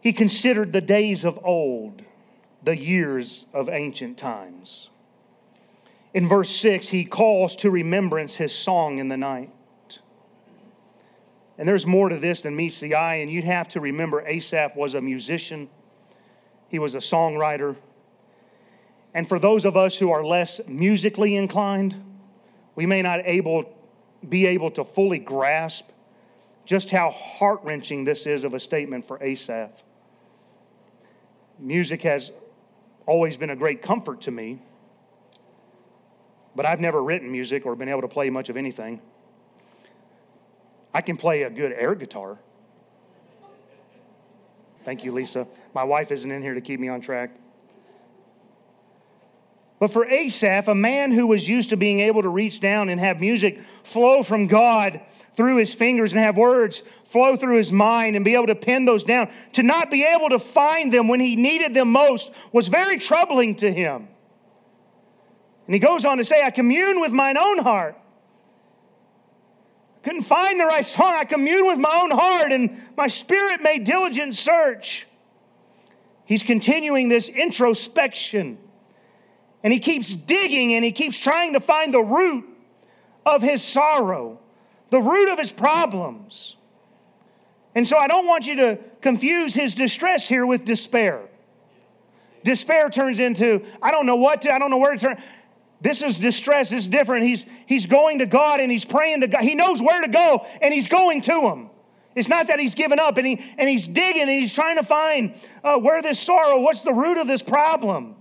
he 0.00 0.12
considered 0.12 0.72
the 0.72 0.80
days 0.80 1.24
of 1.24 1.38
old, 1.44 2.02
the 2.62 2.76
years 2.76 3.46
of 3.52 3.68
ancient 3.68 4.16
times. 4.16 4.90
In 6.14 6.28
verse 6.28 6.50
6, 6.50 6.88
he 6.88 7.04
calls 7.04 7.56
to 7.56 7.70
remembrance 7.70 8.36
his 8.36 8.54
song 8.54 8.98
in 8.98 9.08
the 9.08 9.16
night. 9.16 9.50
And 11.58 11.66
there's 11.66 11.86
more 11.86 12.08
to 12.08 12.16
this 12.16 12.42
than 12.42 12.54
meets 12.54 12.78
the 12.78 12.94
eye, 12.94 13.16
and 13.16 13.30
you'd 13.30 13.44
have 13.44 13.68
to 13.70 13.80
remember 13.80 14.24
Asaph 14.26 14.76
was 14.76 14.94
a 14.94 15.00
musician, 15.00 15.68
he 16.68 16.78
was 16.78 16.94
a 16.94 16.98
songwriter. 16.98 17.76
And 19.18 19.28
for 19.28 19.40
those 19.40 19.64
of 19.64 19.76
us 19.76 19.98
who 19.98 20.12
are 20.12 20.24
less 20.24 20.60
musically 20.68 21.34
inclined, 21.34 21.96
we 22.76 22.86
may 22.86 23.02
not 23.02 23.18
able 23.24 23.64
be 24.28 24.46
able 24.46 24.70
to 24.70 24.84
fully 24.84 25.18
grasp 25.18 25.88
just 26.64 26.90
how 26.90 27.10
heart 27.10 27.58
wrenching 27.64 28.04
this 28.04 28.26
is 28.26 28.44
of 28.44 28.54
a 28.54 28.60
statement 28.60 29.04
for 29.04 29.20
Asaph. 29.20 29.72
Music 31.58 32.00
has 32.02 32.30
always 33.06 33.36
been 33.36 33.50
a 33.50 33.56
great 33.56 33.82
comfort 33.82 34.20
to 34.20 34.30
me, 34.30 34.60
but 36.54 36.64
I've 36.64 36.78
never 36.78 37.02
written 37.02 37.32
music 37.32 37.66
or 37.66 37.74
been 37.74 37.88
able 37.88 38.02
to 38.02 38.08
play 38.08 38.30
much 38.30 38.50
of 38.50 38.56
anything. 38.56 39.00
I 40.94 41.00
can 41.00 41.16
play 41.16 41.42
a 41.42 41.50
good 41.50 41.72
air 41.72 41.96
guitar. 41.96 42.38
Thank 44.84 45.02
you, 45.02 45.10
Lisa. 45.10 45.48
My 45.74 45.82
wife 45.82 46.12
isn't 46.12 46.30
in 46.30 46.40
here 46.40 46.54
to 46.54 46.60
keep 46.60 46.78
me 46.78 46.86
on 46.86 47.00
track. 47.00 47.32
But 49.78 49.92
for 49.92 50.04
Asaph, 50.04 50.66
a 50.66 50.74
man 50.74 51.12
who 51.12 51.28
was 51.28 51.48
used 51.48 51.70
to 51.70 51.76
being 51.76 52.00
able 52.00 52.22
to 52.22 52.28
reach 52.28 52.60
down 52.60 52.88
and 52.88 53.00
have 53.00 53.20
music 53.20 53.60
flow 53.84 54.22
from 54.22 54.48
God 54.48 55.00
through 55.34 55.56
his 55.56 55.72
fingers 55.72 56.12
and 56.12 56.20
have 56.20 56.36
words 56.36 56.82
flow 57.04 57.36
through 57.36 57.56
his 57.56 57.72
mind 57.72 58.16
and 58.16 58.24
be 58.24 58.34
able 58.34 58.48
to 58.48 58.56
pin 58.56 58.84
those 58.84 59.04
down, 59.04 59.30
to 59.52 59.62
not 59.62 59.90
be 59.90 60.04
able 60.04 60.28
to 60.30 60.38
find 60.38 60.92
them 60.92 61.08
when 61.08 61.20
he 61.20 61.36
needed 61.36 61.74
them 61.74 61.92
most 61.92 62.32
was 62.52 62.68
very 62.68 62.98
troubling 62.98 63.54
to 63.54 63.72
him. 63.72 64.08
And 65.66 65.74
he 65.74 65.78
goes 65.78 66.04
on 66.04 66.18
to 66.18 66.24
say, 66.24 66.44
I 66.44 66.50
commune 66.50 67.00
with 67.00 67.12
mine 67.12 67.38
own 67.38 67.58
heart. 67.58 67.96
Couldn't 70.02 70.22
find 70.22 70.58
the 70.58 70.64
right 70.64 70.84
song. 70.84 71.14
I 71.18 71.24
commune 71.24 71.66
with 71.66 71.78
my 71.78 72.00
own 72.02 72.10
heart, 72.10 72.52
and 72.52 72.80
my 72.96 73.08
spirit 73.08 73.62
made 73.62 73.84
diligent 73.84 74.34
search. 74.34 75.06
He's 76.24 76.42
continuing 76.42 77.08
this 77.08 77.28
introspection. 77.28 78.58
And 79.62 79.72
he 79.72 79.80
keeps 79.80 80.14
digging 80.14 80.74
and 80.74 80.84
he 80.84 80.92
keeps 80.92 81.18
trying 81.18 81.54
to 81.54 81.60
find 81.60 81.92
the 81.92 82.02
root 82.02 82.44
of 83.26 83.42
his 83.42 83.62
sorrow, 83.62 84.38
the 84.90 85.00
root 85.00 85.30
of 85.30 85.38
his 85.38 85.52
problems. 85.52 86.56
And 87.74 87.86
so 87.86 87.98
I 87.98 88.08
don't 88.08 88.26
want 88.26 88.46
you 88.46 88.56
to 88.56 88.78
confuse 89.00 89.54
his 89.54 89.74
distress 89.74 90.28
here 90.28 90.46
with 90.46 90.64
despair. 90.64 91.22
Despair 92.44 92.88
turns 92.88 93.18
into, 93.18 93.64
I 93.82 93.90
don't 93.90 94.06
know 94.06 94.16
what 94.16 94.42
to, 94.42 94.52
I 94.52 94.58
don't 94.58 94.70
know 94.70 94.78
where 94.78 94.94
to 94.94 94.98
turn. 94.98 95.22
This 95.80 96.02
is 96.02 96.18
distress, 96.18 96.72
it's 96.72 96.86
different. 96.86 97.24
He's, 97.24 97.46
he's 97.66 97.86
going 97.86 98.18
to 98.18 98.26
God 98.26 98.60
and 98.60 98.70
he's 98.70 98.84
praying 98.84 99.20
to 99.20 99.28
God. 99.28 99.42
He 99.42 99.54
knows 99.54 99.80
where 99.80 100.00
to 100.00 100.08
go 100.08 100.46
and 100.60 100.74
he's 100.74 100.88
going 100.88 101.20
to 101.22 101.48
him. 101.48 101.70
It's 102.14 102.28
not 102.28 102.48
that 102.48 102.58
he's 102.58 102.74
given 102.74 102.98
up 102.98 103.16
and, 103.16 103.26
he, 103.26 103.40
and 103.58 103.68
he's 103.68 103.86
digging 103.86 104.22
and 104.22 104.30
he's 104.30 104.52
trying 104.52 104.76
to 104.76 104.82
find 104.82 105.34
uh, 105.62 105.78
where 105.78 106.02
this 106.02 106.18
sorrow, 106.18 106.60
what's 106.60 106.82
the 106.82 106.92
root 106.92 107.18
of 107.18 107.28
this 107.28 107.42
problem. 107.42 108.16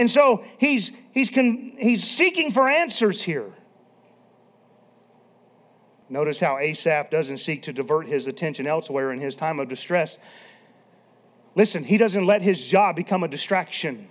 And 0.00 0.10
so 0.10 0.42
he's, 0.56 0.92
he's, 1.12 1.28
con, 1.28 1.74
he's 1.78 2.02
seeking 2.02 2.50
for 2.52 2.70
answers 2.70 3.20
here. 3.20 3.52
Notice 6.08 6.40
how 6.40 6.56
Asaph 6.56 7.10
doesn't 7.10 7.36
seek 7.36 7.64
to 7.64 7.72
divert 7.74 8.06
his 8.06 8.26
attention 8.26 8.66
elsewhere 8.66 9.12
in 9.12 9.20
his 9.20 9.34
time 9.34 9.60
of 9.60 9.68
distress. 9.68 10.16
Listen, 11.54 11.84
he 11.84 11.98
doesn't 11.98 12.24
let 12.24 12.40
his 12.40 12.64
job 12.64 12.96
become 12.96 13.22
a 13.22 13.28
distraction. 13.28 14.08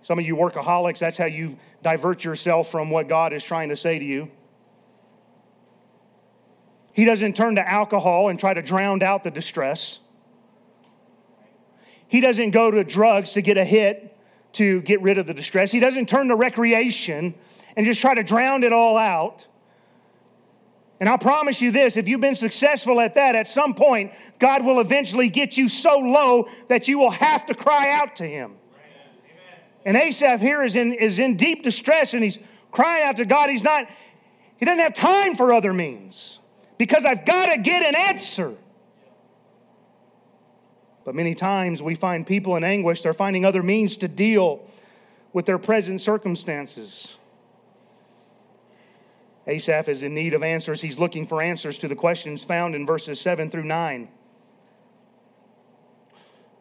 Some 0.00 0.20
of 0.20 0.24
you 0.24 0.36
workaholics, 0.36 1.00
that's 1.00 1.16
how 1.16 1.26
you 1.26 1.58
divert 1.82 2.22
yourself 2.22 2.70
from 2.70 2.90
what 2.90 3.08
God 3.08 3.32
is 3.32 3.42
trying 3.42 3.70
to 3.70 3.76
say 3.76 3.98
to 3.98 4.04
you. 4.04 4.30
He 6.92 7.04
doesn't 7.04 7.34
turn 7.34 7.56
to 7.56 7.68
alcohol 7.68 8.28
and 8.28 8.38
try 8.38 8.54
to 8.54 8.62
drown 8.62 9.02
out 9.02 9.24
the 9.24 9.32
distress. 9.32 9.98
He 12.08 12.20
doesn't 12.20 12.50
go 12.50 12.70
to 12.70 12.82
drugs 12.84 13.32
to 13.32 13.42
get 13.42 13.56
a 13.56 13.64
hit 13.64 14.16
to 14.54 14.80
get 14.82 15.00
rid 15.02 15.18
of 15.18 15.26
the 15.26 15.34
distress. 15.34 15.70
He 15.70 15.80
doesn't 15.80 16.08
turn 16.08 16.28
to 16.28 16.36
recreation 16.36 17.34
and 17.76 17.86
just 17.86 18.00
try 18.00 18.14
to 18.14 18.22
drown 18.22 18.64
it 18.64 18.72
all 18.72 18.96
out. 18.96 19.46
And 21.00 21.08
I'll 21.08 21.18
promise 21.18 21.62
you 21.62 21.70
this 21.70 21.96
if 21.96 22.08
you've 22.08 22.20
been 22.20 22.34
successful 22.34 23.00
at 23.00 23.14
that, 23.14 23.36
at 23.36 23.46
some 23.46 23.74
point, 23.74 24.12
God 24.38 24.64
will 24.64 24.80
eventually 24.80 25.28
get 25.28 25.56
you 25.56 25.68
so 25.68 25.98
low 25.98 26.48
that 26.68 26.88
you 26.88 26.98
will 26.98 27.10
have 27.10 27.46
to 27.46 27.54
cry 27.54 27.92
out 27.92 28.16
to 28.16 28.24
Him. 28.24 28.56
And 29.84 29.96
Asaph 29.96 30.40
here 30.40 30.62
is 30.62 30.74
in, 30.76 30.92
is 30.92 31.18
in 31.18 31.36
deep 31.36 31.62
distress 31.62 32.14
and 32.14 32.22
he's 32.22 32.38
crying 32.70 33.04
out 33.04 33.16
to 33.16 33.24
God. 33.24 33.48
He's 33.48 33.62
not, 33.62 33.88
he 34.56 34.66
doesn't 34.66 34.80
have 34.80 34.92
time 34.92 35.34
for 35.34 35.52
other 35.52 35.72
means 35.72 36.40
because 36.78 37.04
I've 37.04 37.24
got 37.24 37.46
to 37.46 37.58
get 37.58 37.82
an 37.84 37.94
answer. 37.94 38.54
But 41.08 41.14
many 41.14 41.34
times 41.34 41.82
we 41.82 41.94
find 41.94 42.26
people 42.26 42.54
in 42.56 42.64
anguish, 42.64 43.00
they're 43.00 43.14
finding 43.14 43.46
other 43.46 43.62
means 43.62 43.96
to 43.96 44.08
deal 44.08 44.60
with 45.32 45.46
their 45.46 45.56
present 45.56 46.02
circumstances. 46.02 47.16
Asaph 49.46 49.88
is 49.88 50.02
in 50.02 50.14
need 50.14 50.34
of 50.34 50.42
answers. 50.42 50.82
He's 50.82 50.98
looking 50.98 51.26
for 51.26 51.40
answers 51.40 51.78
to 51.78 51.88
the 51.88 51.96
questions 51.96 52.44
found 52.44 52.74
in 52.74 52.84
verses 52.84 53.18
7 53.22 53.48
through 53.48 53.64
9. 53.64 54.08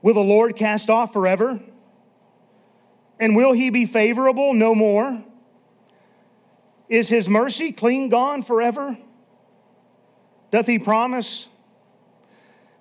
Will 0.01 0.13
the 0.13 0.21
Lord 0.21 0.55
cast 0.55 0.89
off 0.89 1.11
forever? 1.11 1.59
And 3.19 3.35
will 3.35 3.51
he 3.51 3.69
be 3.69 3.85
favorable 3.85 4.53
no 4.53 4.73
more? 4.73 5.25
Is 6.87 7.09
his 7.09 7.27
mercy 7.27 7.73
clean 7.73 8.07
gone 8.07 8.43
forever? 8.43 8.97
Doth 10.51 10.67
he 10.67 10.79
promise? 10.79 11.47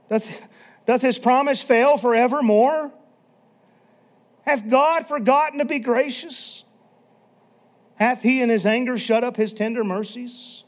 Doth, 0.08 0.46
Doth 0.87 1.02
his 1.02 1.19
promise 1.19 1.61
fail 1.61 1.99
forevermore? 1.99 2.93
Hath 4.43 4.69
God 4.69 5.09
forgotten 5.09 5.59
to 5.59 5.64
be 5.64 5.81
gracious? 5.81 6.64
Hath 7.97 8.23
he 8.23 8.40
in 8.40 8.49
his 8.49 8.64
anger 8.64 8.99
shut 8.99 9.25
up 9.25 9.37
his 9.37 9.52
tender 9.52 9.83
mercies? 9.83 10.62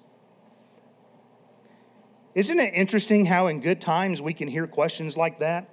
Isn't 2.35 2.59
it 2.59 2.75
interesting 2.75 3.25
how 3.25 3.47
in 3.47 3.61
good 3.61 3.81
times 3.81 4.21
we 4.21 4.33
can 4.33 4.49
hear 4.49 4.67
questions 4.67 5.17
like 5.17 5.39
that? 5.39 5.69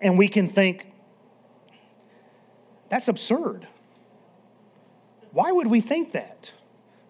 And 0.00 0.18
we 0.18 0.28
can 0.28 0.48
think, 0.48 0.86
that's 2.88 3.08
absurd. 3.08 3.66
Why 5.32 5.52
would 5.52 5.66
we 5.66 5.80
think 5.80 6.12
that? 6.12 6.52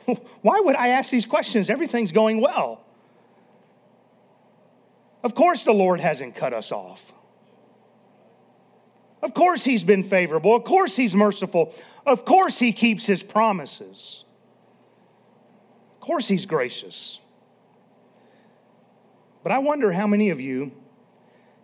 Why 0.43 0.61
would 0.61 0.77
I 0.77 0.89
ask 0.89 1.11
these 1.11 1.27
questions? 1.27 1.71
Everything's 1.71 2.13
going 2.13 2.41
well. 2.41 2.86
Of 5.27 5.35
course, 5.35 5.65
the 5.65 5.75
Lord 5.75 6.01
hasn't 6.01 6.37
cut 6.37 6.53
us 6.53 6.71
off. 6.71 7.13
Of 9.21 9.35
course, 9.35 9.65
He's 9.65 9.83
been 9.83 10.05
favorable. 10.05 10.55
Of 10.55 10.63
course, 10.63 10.95
He's 10.95 11.17
merciful. 11.17 11.75
Of 12.07 12.25
course, 12.25 12.61
He 12.61 12.73
keeps 12.73 13.07
His 13.07 13.25
promises. 13.25 14.23
Of 15.95 16.01
course, 16.01 16.29
He's 16.29 16.47
gracious. 16.47 17.19
But 19.43 19.51
I 19.51 19.59
wonder 19.59 19.91
how 19.91 20.07
many 20.07 20.31
of 20.31 20.41
you 20.41 20.71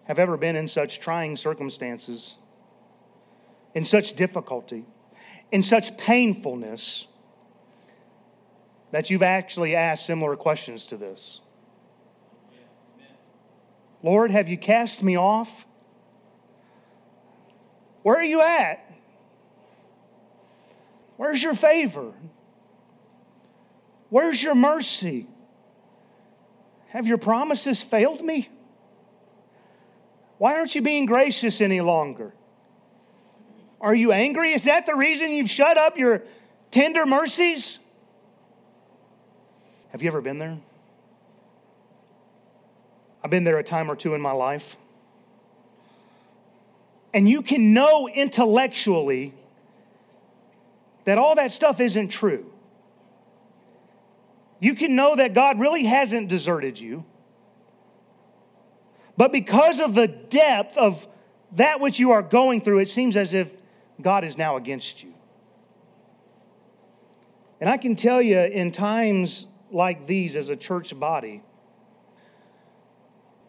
have 0.06 0.18
ever 0.18 0.36
been 0.36 0.56
in 0.56 0.66
such 0.66 0.98
trying 0.98 1.36
circumstances, 1.36 2.34
in 3.76 3.84
such 3.84 4.16
difficulty, 4.16 4.86
in 5.52 5.62
such 5.62 5.96
painfulness, 5.96 7.06
that 8.90 9.08
you've 9.08 9.22
actually 9.22 9.76
asked 9.76 10.04
similar 10.04 10.34
questions 10.34 10.84
to 10.86 10.96
this. 10.96 11.41
Lord, 14.02 14.30
have 14.30 14.48
you 14.48 14.58
cast 14.58 15.02
me 15.02 15.16
off? 15.16 15.66
Where 18.02 18.16
are 18.16 18.24
you 18.24 18.42
at? 18.42 18.84
Where's 21.16 21.42
your 21.42 21.54
favor? 21.54 22.12
Where's 24.08 24.42
your 24.42 24.54
mercy? 24.54 25.26
Have 26.88 27.06
your 27.06 27.18
promises 27.18 27.80
failed 27.80 28.22
me? 28.22 28.48
Why 30.38 30.58
aren't 30.58 30.74
you 30.74 30.82
being 30.82 31.06
gracious 31.06 31.60
any 31.60 31.80
longer? 31.80 32.34
Are 33.80 33.94
you 33.94 34.12
angry? 34.12 34.52
Is 34.52 34.64
that 34.64 34.86
the 34.86 34.94
reason 34.94 35.30
you've 35.30 35.48
shut 35.48 35.78
up 35.78 35.96
your 35.96 36.24
tender 36.70 37.06
mercies? 37.06 37.78
Have 39.90 40.02
you 40.02 40.08
ever 40.08 40.20
been 40.20 40.38
there? 40.38 40.58
I've 43.22 43.30
been 43.30 43.44
there 43.44 43.58
a 43.58 43.64
time 43.64 43.90
or 43.90 43.96
two 43.96 44.14
in 44.14 44.20
my 44.20 44.32
life. 44.32 44.76
And 47.14 47.28
you 47.28 47.42
can 47.42 47.72
know 47.72 48.08
intellectually 48.08 49.34
that 51.04 51.18
all 51.18 51.34
that 51.34 51.52
stuff 51.52 51.80
isn't 51.80 52.08
true. 52.08 52.50
You 54.60 54.74
can 54.74 54.94
know 54.94 55.16
that 55.16 55.34
God 55.34 55.60
really 55.60 55.84
hasn't 55.84 56.28
deserted 56.28 56.78
you. 56.78 57.04
But 59.16 59.32
because 59.32 59.78
of 59.78 59.94
the 59.94 60.06
depth 60.06 60.78
of 60.78 61.06
that 61.52 61.80
which 61.80 61.98
you 61.98 62.12
are 62.12 62.22
going 62.22 62.60
through, 62.60 62.78
it 62.78 62.88
seems 62.88 63.16
as 63.16 63.34
if 63.34 63.60
God 64.00 64.24
is 64.24 64.38
now 64.38 64.56
against 64.56 65.02
you. 65.02 65.12
And 67.60 67.68
I 67.68 67.76
can 67.76 67.94
tell 67.94 68.22
you, 68.22 68.38
in 68.38 68.72
times 68.72 69.46
like 69.70 70.06
these 70.06 70.34
as 70.34 70.48
a 70.48 70.56
church 70.56 70.98
body, 70.98 71.42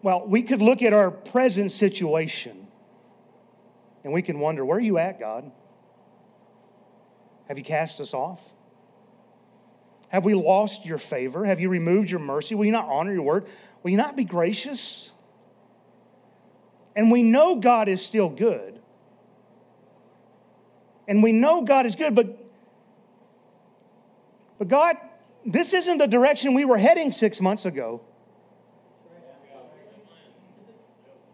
well, 0.03 0.27
we 0.27 0.43
could 0.43 0.62
look 0.62 0.81
at 0.81 0.93
our 0.93 1.10
present 1.10 1.72
situation 1.72 2.67
and 4.03 4.12
we 4.12 4.22
can 4.22 4.39
wonder 4.39 4.65
where 4.65 4.77
are 4.77 4.81
you 4.81 4.98
at, 4.98 5.17
God? 5.17 5.50
Have 7.48 7.57
you 7.57 7.63
cast 7.63 8.01
us 8.01 8.13
off? 8.13 8.50
Have 10.10 10.25
we 10.25 10.36
lost 10.36 10.86
your 10.86 10.98
favor? 10.98 11.45
Have 11.45 11.62
you 11.62 11.69
removed 11.69 12.12
your 12.12 12.19
mercy? 12.19 12.53
Will 12.53 12.65
you 12.65 12.72
not 12.74 12.86
honor 12.86 13.13
your 13.13 13.24
word? 13.24 13.45
Will 13.81 13.91
you 13.91 13.98
not 13.98 14.17
be 14.17 14.25
gracious? 14.25 15.10
And 16.95 17.10
we 17.10 17.24
know 17.24 17.55
God 17.55 17.88
is 17.88 18.05
still 18.05 18.29
good. 18.29 18.79
And 21.08 21.23
we 21.23 21.32
know 21.32 21.63
God 21.63 21.86
is 21.86 21.95
good, 21.95 22.13
but, 22.13 22.38
but 24.60 24.67
God, 24.67 24.97
this 25.45 25.73
isn't 25.73 25.97
the 25.97 26.08
direction 26.08 26.54
we 26.54 26.65
were 26.65 26.78
heading 26.78 27.12
six 27.12 27.39
months 27.39 27.65
ago. 27.65 28.01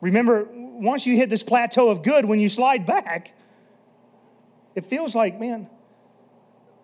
Remember, 0.01 0.47
once 0.51 1.05
you 1.05 1.15
hit 1.15 1.29
this 1.29 1.43
plateau 1.43 1.89
of 1.89 2.03
good, 2.03 2.25
when 2.25 2.39
you 2.39 2.49
slide 2.49 2.85
back, 2.85 3.33
it 4.75 4.85
feels 4.85 5.13
like, 5.13 5.39
man, 5.39 5.69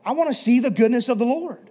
I 0.04 0.12
want 0.12 0.30
to 0.30 0.34
see 0.34 0.60
the 0.60 0.70
goodness 0.70 1.08
of 1.10 1.18
the 1.18 1.26
Lord. 1.26 1.70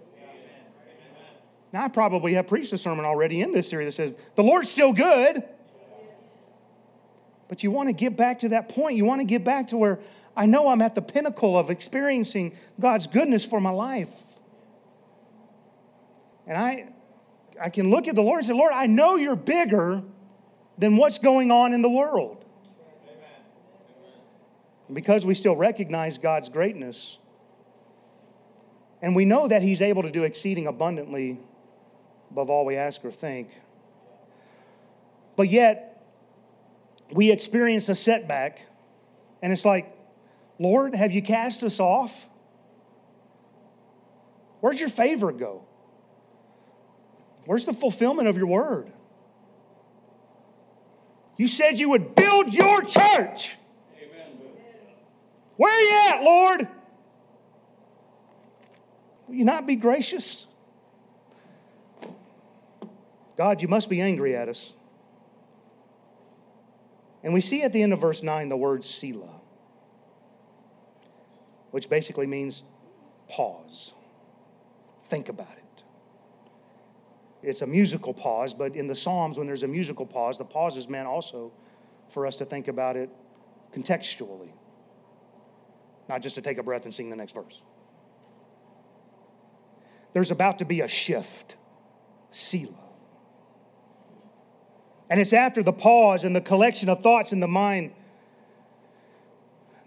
Now, 1.71 1.83
I 1.83 1.87
probably 1.89 2.33
have 2.33 2.47
preached 2.47 2.73
a 2.73 2.77
sermon 2.77 3.05
already 3.05 3.41
in 3.41 3.51
this 3.51 3.69
series 3.69 3.87
that 3.87 3.91
says, 3.91 4.15
the 4.35 4.43
Lord's 4.43 4.69
still 4.69 4.93
good. 4.93 5.43
But 7.47 7.63
you 7.63 7.69
want 7.69 7.89
to 7.89 7.93
get 7.93 8.15
back 8.15 8.39
to 8.39 8.49
that 8.49 8.69
point. 8.69 8.97
You 8.97 9.05
want 9.05 9.21
to 9.21 9.25
get 9.25 9.43
back 9.43 9.67
to 9.67 9.77
where 9.77 9.99
I 10.35 10.45
know 10.45 10.69
I'm 10.69 10.81
at 10.81 10.95
the 10.95 11.01
pinnacle 11.01 11.57
of 11.57 11.69
experiencing 11.69 12.57
God's 12.79 13.07
goodness 13.07 13.45
for 13.45 13.61
my 13.61 13.69
life. 13.69 14.21
And 16.47 16.57
I, 16.57 16.89
I 17.61 17.69
can 17.69 17.89
look 17.89 18.07
at 18.07 18.15
the 18.15 18.21
Lord 18.21 18.39
and 18.39 18.47
say, 18.47 18.53
Lord, 18.53 18.71
I 18.73 18.87
know 18.87 19.15
you're 19.15 19.35
bigger 19.35 20.01
than 20.77 20.97
what's 20.97 21.17
going 21.17 21.51
on 21.51 21.73
in 21.73 21.81
the 21.81 21.89
world. 21.89 22.41
because 24.93 25.25
we 25.25 25.33
still 25.33 25.55
recognize 25.55 26.19
God's 26.19 26.47
greatness, 26.47 27.17
and 29.01 29.15
we 29.15 29.25
know 29.25 29.47
that 29.47 29.63
He's 29.63 29.81
able 29.81 30.03
to 30.03 30.11
do 30.11 30.23
exceeding 30.23 30.67
abundantly 30.67 31.39
above 32.29 32.51
all 32.51 32.65
we 32.65 32.75
ask 32.75 33.03
or 33.03 33.11
think, 33.11 33.49
but 35.35 35.49
yet 35.49 36.03
we 37.11 37.31
experience 37.31 37.89
a 37.89 37.95
setback, 37.95 38.65
and 39.41 39.51
it's 39.51 39.65
like, 39.65 39.91
Lord, 40.59 40.93
have 40.93 41.11
you 41.11 41.21
cast 41.21 41.63
us 41.63 41.79
off? 41.79 42.29
Where'd 44.61 44.79
your 44.79 44.89
favor 44.89 45.31
go? 45.31 45.63
Where's 47.45 47.65
the 47.65 47.73
fulfillment 47.73 48.27
of 48.27 48.37
your 48.37 48.47
word? 48.47 48.91
You 51.37 51.47
said 51.47 51.79
you 51.79 51.89
would 51.89 52.15
build 52.15 52.53
your 52.53 52.81
church. 52.81 53.55
Amen. 53.97 54.37
Where 55.57 55.73
are 55.73 55.81
you 55.81 56.13
at, 56.13 56.23
Lord? 56.23 56.67
Will 59.27 59.35
you 59.35 59.45
not 59.45 59.67
be 59.67 59.75
gracious? 59.75 60.45
God, 63.37 63.61
you 63.61 63.67
must 63.67 63.89
be 63.89 63.99
angry 63.99 64.35
at 64.35 64.47
us. 64.47 64.73
And 67.21 67.33
we 67.33 67.41
see 67.41 67.63
at 67.63 67.73
the 67.73 67.81
end 67.81 67.91
of 67.91 67.99
verse 67.99 68.23
9 68.23 68.49
the 68.49 68.55
word 68.55 68.85
Selah, 68.85 69.41
which 71.71 71.89
basically 71.89 72.27
means 72.27 72.63
pause. 73.27 73.93
Think 75.05 75.27
about 75.27 75.51
it 75.57 75.64
it's 77.45 77.61
a 77.61 77.67
musical 77.67 78.13
pause, 78.13 78.53
but 78.53 78.75
in 78.75 78.87
the 78.87 78.95
Psalms, 78.95 79.37
when 79.37 79.47
there's 79.47 79.63
a 79.63 79.67
musical 79.67 80.05
pause, 80.05 80.37
the 80.37 80.45
pause 80.45 80.77
is 80.77 80.89
meant 80.89 81.07
also 81.07 81.51
for 82.09 82.25
us 82.25 82.35
to 82.37 82.45
think 82.45 82.67
about 82.67 82.97
it 82.97 83.09
contextually, 83.73 84.49
not 86.09 86.21
just 86.21 86.35
to 86.35 86.41
take 86.41 86.57
a 86.57 86.63
breath 86.63 86.85
and 86.85 86.93
sing 86.93 87.09
the 87.09 87.15
next 87.15 87.33
verse. 87.33 87.61
There's 90.13 90.31
about 90.31 90.59
to 90.59 90.65
be 90.65 90.81
a 90.81 90.87
shift, 90.87 91.55
Selah. 92.31 92.73
And 95.09 95.19
it's 95.19 95.33
after 95.33 95.61
the 95.61 95.73
pause 95.73 96.23
and 96.23 96.35
the 96.35 96.41
collection 96.41 96.89
of 96.89 97.01
thoughts 97.01 97.31
in 97.31 97.39
the 97.39 97.47
mind 97.47 97.93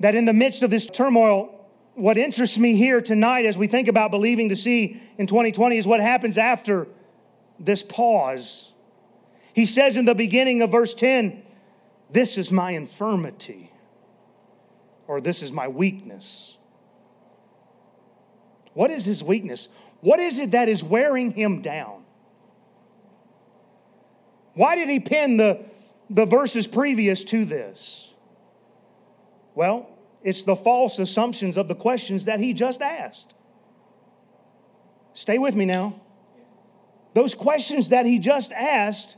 that 0.00 0.14
in 0.14 0.26
the 0.26 0.32
midst 0.32 0.62
of 0.62 0.70
this 0.70 0.86
turmoil, 0.86 1.54
what 1.94 2.16
interests 2.16 2.56
me 2.56 2.76
here 2.76 3.00
tonight 3.00 3.46
as 3.46 3.58
we 3.58 3.66
think 3.66 3.88
about 3.88 4.12
believing 4.12 4.50
to 4.50 4.56
see 4.56 5.02
in 5.16 5.26
2020 5.26 5.76
is 5.76 5.86
what 5.86 6.00
happens 6.00 6.38
after 6.38 6.86
this 7.58 7.82
pause. 7.82 8.70
He 9.52 9.66
says 9.66 9.96
in 9.96 10.04
the 10.04 10.14
beginning 10.14 10.62
of 10.62 10.70
verse 10.70 10.94
10, 10.94 11.42
This 12.10 12.38
is 12.38 12.52
my 12.52 12.72
infirmity, 12.72 13.72
or 15.06 15.20
this 15.20 15.42
is 15.42 15.52
my 15.52 15.68
weakness. 15.68 16.56
What 18.74 18.90
is 18.90 19.04
his 19.04 19.24
weakness? 19.24 19.68
What 20.00 20.20
is 20.20 20.38
it 20.38 20.52
that 20.52 20.68
is 20.68 20.84
wearing 20.84 21.32
him 21.32 21.62
down? 21.62 22.04
Why 24.54 24.76
did 24.76 24.88
he 24.88 25.00
pin 25.00 25.36
the, 25.36 25.64
the 26.10 26.26
verses 26.26 26.66
previous 26.66 27.22
to 27.24 27.44
this? 27.44 28.14
Well, 29.54 29.88
it's 30.22 30.42
the 30.42 30.56
false 30.56 30.98
assumptions 30.98 31.56
of 31.56 31.68
the 31.68 31.74
questions 31.74 32.26
that 32.26 32.40
he 32.40 32.52
just 32.52 32.80
asked. 32.82 33.34
Stay 35.14 35.38
with 35.38 35.56
me 35.56 35.64
now. 35.64 36.00
Those 37.18 37.34
questions 37.34 37.88
that 37.88 38.06
he 38.06 38.20
just 38.20 38.52
asked, 38.52 39.16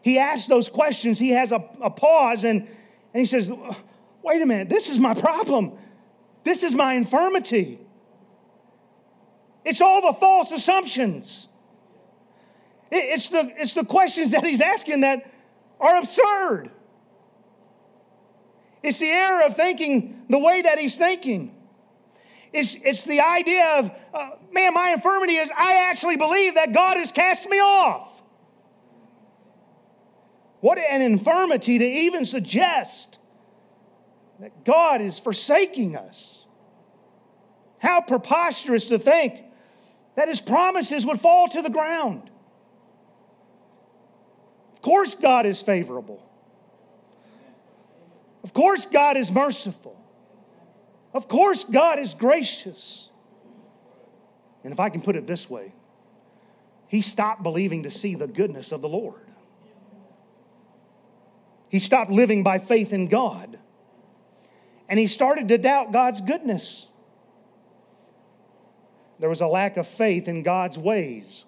he 0.00 0.18
asks 0.18 0.46
those 0.46 0.70
questions. 0.70 1.18
He 1.18 1.28
has 1.32 1.52
a, 1.52 1.62
a 1.82 1.90
pause 1.90 2.42
and, 2.42 2.60
and 2.62 3.20
he 3.20 3.26
says, 3.26 3.52
Wait 4.22 4.40
a 4.40 4.46
minute, 4.46 4.70
this 4.70 4.88
is 4.88 4.98
my 4.98 5.12
problem. 5.12 5.72
This 6.42 6.62
is 6.62 6.74
my 6.74 6.94
infirmity. 6.94 7.80
It's 9.62 9.82
all 9.82 10.00
the 10.00 10.18
false 10.18 10.52
assumptions. 10.52 11.48
It's 12.90 13.28
the, 13.28 13.52
it's 13.58 13.74
the 13.74 13.84
questions 13.84 14.30
that 14.30 14.42
he's 14.42 14.62
asking 14.62 15.02
that 15.02 15.30
are 15.78 15.98
absurd. 15.98 16.70
It's 18.82 19.00
the 19.00 19.10
error 19.10 19.42
of 19.42 19.54
thinking 19.54 20.24
the 20.30 20.38
way 20.38 20.62
that 20.62 20.78
he's 20.78 20.96
thinking. 20.96 21.53
It's, 22.54 22.76
it's 22.76 23.02
the 23.02 23.20
idea 23.20 23.78
of, 23.78 23.90
uh, 24.14 24.30
man, 24.52 24.74
my 24.74 24.92
infirmity 24.92 25.34
is 25.34 25.50
I 25.50 25.88
actually 25.90 26.16
believe 26.16 26.54
that 26.54 26.72
God 26.72 26.96
has 26.96 27.10
cast 27.10 27.50
me 27.50 27.56
off. 27.56 28.22
What 30.60 30.78
an 30.78 31.02
infirmity 31.02 31.78
to 31.80 31.84
even 31.84 32.24
suggest 32.24 33.18
that 34.38 34.64
God 34.64 35.00
is 35.00 35.18
forsaking 35.18 35.96
us. 35.96 36.46
How 37.80 38.00
preposterous 38.00 38.86
to 38.86 39.00
think 39.00 39.42
that 40.14 40.28
his 40.28 40.40
promises 40.40 41.04
would 41.04 41.20
fall 41.20 41.48
to 41.48 41.60
the 41.60 41.70
ground. 41.70 42.30
Of 44.74 44.80
course, 44.80 45.16
God 45.16 45.44
is 45.44 45.60
favorable. 45.60 46.24
Of 48.44 48.52
course, 48.52 48.86
God 48.86 49.16
is 49.16 49.32
merciful. 49.32 50.03
Of 51.14 51.28
course, 51.28 51.62
God 51.62 52.00
is 52.00 52.12
gracious. 52.12 53.08
And 54.64 54.72
if 54.72 54.80
I 54.80 54.90
can 54.90 55.00
put 55.00 55.14
it 55.14 55.26
this 55.26 55.48
way, 55.48 55.72
he 56.88 57.00
stopped 57.00 57.42
believing 57.42 57.84
to 57.84 57.90
see 57.90 58.16
the 58.16 58.26
goodness 58.26 58.72
of 58.72 58.82
the 58.82 58.88
Lord. 58.88 59.20
He 61.68 61.78
stopped 61.78 62.10
living 62.10 62.42
by 62.42 62.58
faith 62.58 62.92
in 62.92 63.08
God. 63.08 63.58
And 64.88 64.98
he 64.98 65.06
started 65.06 65.48
to 65.48 65.58
doubt 65.58 65.92
God's 65.92 66.20
goodness. 66.20 66.88
There 69.18 69.28
was 69.28 69.40
a 69.40 69.46
lack 69.46 69.76
of 69.76 69.86
faith 69.86 70.28
in 70.28 70.42
God's 70.42 70.78
ways. 70.78 71.44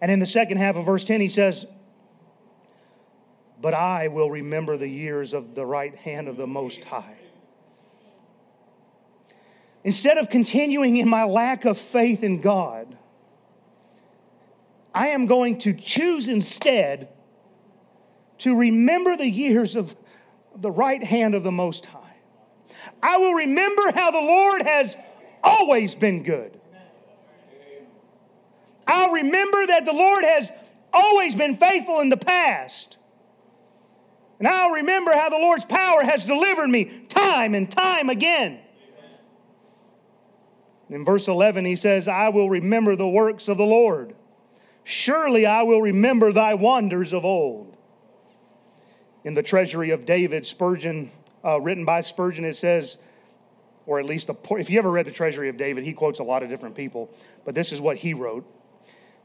And 0.00 0.10
in 0.10 0.18
the 0.18 0.26
second 0.26 0.58
half 0.58 0.76
of 0.76 0.84
verse 0.84 1.04
10, 1.04 1.20
he 1.20 1.28
says, 1.28 1.66
But 3.60 3.74
I 3.74 4.08
will 4.08 4.30
remember 4.30 4.76
the 4.76 4.88
years 4.88 5.34
of 5.34 5.54
the 5.54 5.66
right 5.66 5.94
hand 5.94 6.28
of 6.28 6.36
the 6.36 6.46
Most 6.46 6.84
High. 6.84 7.16
Instead 9.84 10.18
of 10.18 10.28
continuing 10.28 10.96
in 10.96 11.08
my 11.08 11.24
lack 11.24 11.64
of 11.64 11.78
faith 11.78 12.22
in 12.22 12.40
God, 12.40 12.96
I 14.94 15.08
am 15.08 15.26
going 15.26 15.58
to 15.58 15.72
choose 15.72 16.28
instead 16.28 17.08
to 18.38 18.56
remember 18.56 19.16
the 19.16 19.28
years 19.28 19.76
of 19.76 19.94
the 20.56 20.70
right 20.70 21.02
hand 21.02 21.34
of 21.34 21.42
the 21.42 21.52
Most 21.52 21.86
High. 21.86 21.98
I 23.02 23.18
will 23.18 23.34
remember 23.34 23.92
how 23.92 24.10
the 24.10 24.20
Lord 24.20 24.62
has 24.62 24.96
always 25.42 25.94
been 25.94 26.22
good. 26.22 26.58
I'll 28.86 29.12
remember 29.12 29.66
that 29.66 29.84
the 29.84 29.92
Lord 29.92 30.24
has 30.24 30.50
always 30.92 31.34
been 31.34 31.56
faithful 31.56 32.00
in 32.00 32.08
the 32.08 32.16
past. 32.16 32.96
And 34.40 34.48
I'll 34.48 34.70
remember 34.70 35.12
how 35.12 35.28
the 35.28 35.36
Lord's 35.36 35.66
power 35.66 36.02
has 36.02 36.24
delivered 36.24 36.68
me 36.68 36.86
time 37.08 37.54
and 37.54 37.70
time 37.70 38.08
again. 38.08 38.58
In 40.88 41.04
verse 41.04 41.28
11, 41.28 41.66
he 41.66 41.76
says, 41.76 42.08
I 42.08 42.30
will 42.30 42.48
remember 42.48 42.96
the 42.96 43.06
works 43.06 43.48
of 43.48 43.58
the 43.58 43.66
Lord. 43.66 44.16
Surely 44.82 45.44
I 45.44 45.62
will 45.62 45.82
remember 45.82 46.32
thy 46.32 46.54
wonders 46.54 47.12
of 47.12 47.24
old. 47.24 47.76
In 49.24 49.34
the 49.34 49.42
treasury 49.42 49.90
of 49.90 50.06
David, 50.06 50.46
Spurgeon, 50.46 51.12
uh, 51.44 51.60
written 51.60 51.84
by 51.84 52.00
Spurgeon, 52.00 52.46
it 52.46 52.56
says, 52.56 52.96
or 53.84 54.00
at 54.00 54.06
least 54.06 54.30
a, 54.30 54.36
if 54.52 54.70
you 54.70 54.78
ever 54.78 54.90
read 54.90 55.04
the 55.04 55.12
treasury 55.12 55.50
of 55.50 55.58
David, 55.58 55.84
he 55.84 55.92
quotes 55.92 56.18
a 56.18 56.24
lot 56.24 56.42
of 56.42 56.48
different 56.48 56.74
people, 56.74 57.10
but 57.44 57.54
this 57.54 57.72
is 57.72 57.80
what 57.80 57.98
he 57.98 58.14
wrote. 58.14 58.46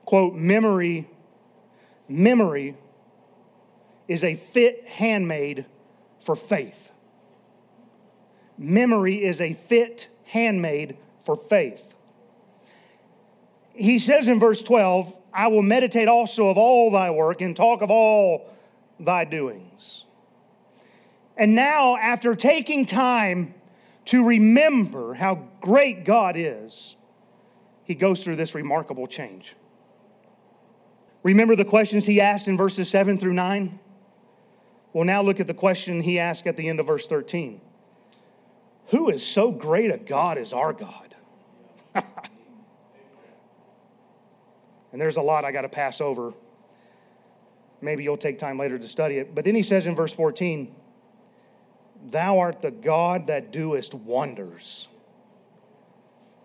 Quote, 0.04 0.36
memory, 0.36 1.08
memory 2.10 2.76
is 4.08 4.24
a 4.24 4.36
fit 4.36 4.86
handmaid 4.88 5.66
for 6.20 6.36
faith. 6.36 6.92
Memory 8.58 9.24
is 9.24 9.42
a 9.42 9.54
fit 9.54 10.08
handmaid 10.26 10.98
for 11.24 11.36
faith. 11.36 11.94
He 13.74 14.00
says 14.00 14.28
in 14.28 14.40
verse 14.40 14.62
12, 14.62 15.18
I 15.34 15.48
will 15.48 15.62
meditate 15.62 16.08
also 16.08 16.48
of 16.48 16.58
all 16.58 16.92
thy 16.92 17.12
work 17.12 17.42
and 17.42 17.56
talk 17.56 17.82
of 17.82 17.92
all 17.92 18.50
thy 19.00 19.26
doings. 19.26 20.06
And 21.38 21.54
now, 21.54 21.98
after 21.98 22.36
taking 22.36 22.86
time 22.86 23.54
to 24.06 24.26
remember 24.26 25.16
how 25.16 25.50
great 25.60 26.06
God 26.06 26.36
is, 26.38 26.96
he 27.84 27.94
goes 27.94 28.24
through 28.24 28.38
this 28.38 28.56
remarkable 28.56 29.08
change. 29.08 29.56
Remember 31.24 31.56
the 31.56 31.66
questions 31.66 32.06
he 32.06 32.22
asked 32.22 32.48
in 32.48 32.56
verses 32.56 32.88
7 32.88 33.18
through 33.18 33.34
9? 33.34 33.80
Well, 34.96 35.04
now 35.04 35.22
look 35.22 35.42
at 35.42 35.48
the 35.48 35.54
question 35.54 36.00
he 36.00 36.20
asked 36.20 36.48
at 36.48 36.56
the 36.56 36.70
end 36.70 36.80
of 36.80 36.88
verse 36.88 37.06
13 37.06 37.60
Who 38.92 39.10
is 39.10 39.26
so 39.26 39.52
great 39.52 39.92
a 39.92 39.98
God 39.98 40.38
as 40.38 40.54
our 40.54 40.72
God? 40.72 41.16
and 41.96 42.06
there's 44.94 45.18
a 45.18 45.22
lot 45.22 45.44
I 45.44 45.52
got 45.52 45.64
to 45.64 45.70
pass 45.70 46.00
over. 46.00 46.32
Maybe 47.82 48.06
you'll 48.06 48.16
take 48.16 48.40
time 48.40 48.58
later 48.58 48.80
to 48.80 48.88
study 48.88 49.18
it. 49.18 49.36
But 49.36 49.44
then 49.44 49.54
he 49.54 49.64
says 49.64 49.86
in 49.86 49.96
verse 49.96 50.14
14, 50.14 50.74
Thou 52.06 52.40
art 52.40 52.62
the 52.62 52.72
God 52.72 53.28
that 53.28 53.52
doest 53.52 53.94
wonders. 53.94 54.88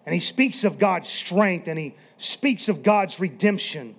And 0.05 0.13
he 0.13 0.19
speaks 0.19 0.65
of 0.65 0.81
God's 0.81 1.09
strength 1.09 1.69
and 1.69 1.79
he 1.79 1.95
speaks 2.17 2.69
of 2.69 2.83
God's 2.83 3.21
redemption. 3.21 3.95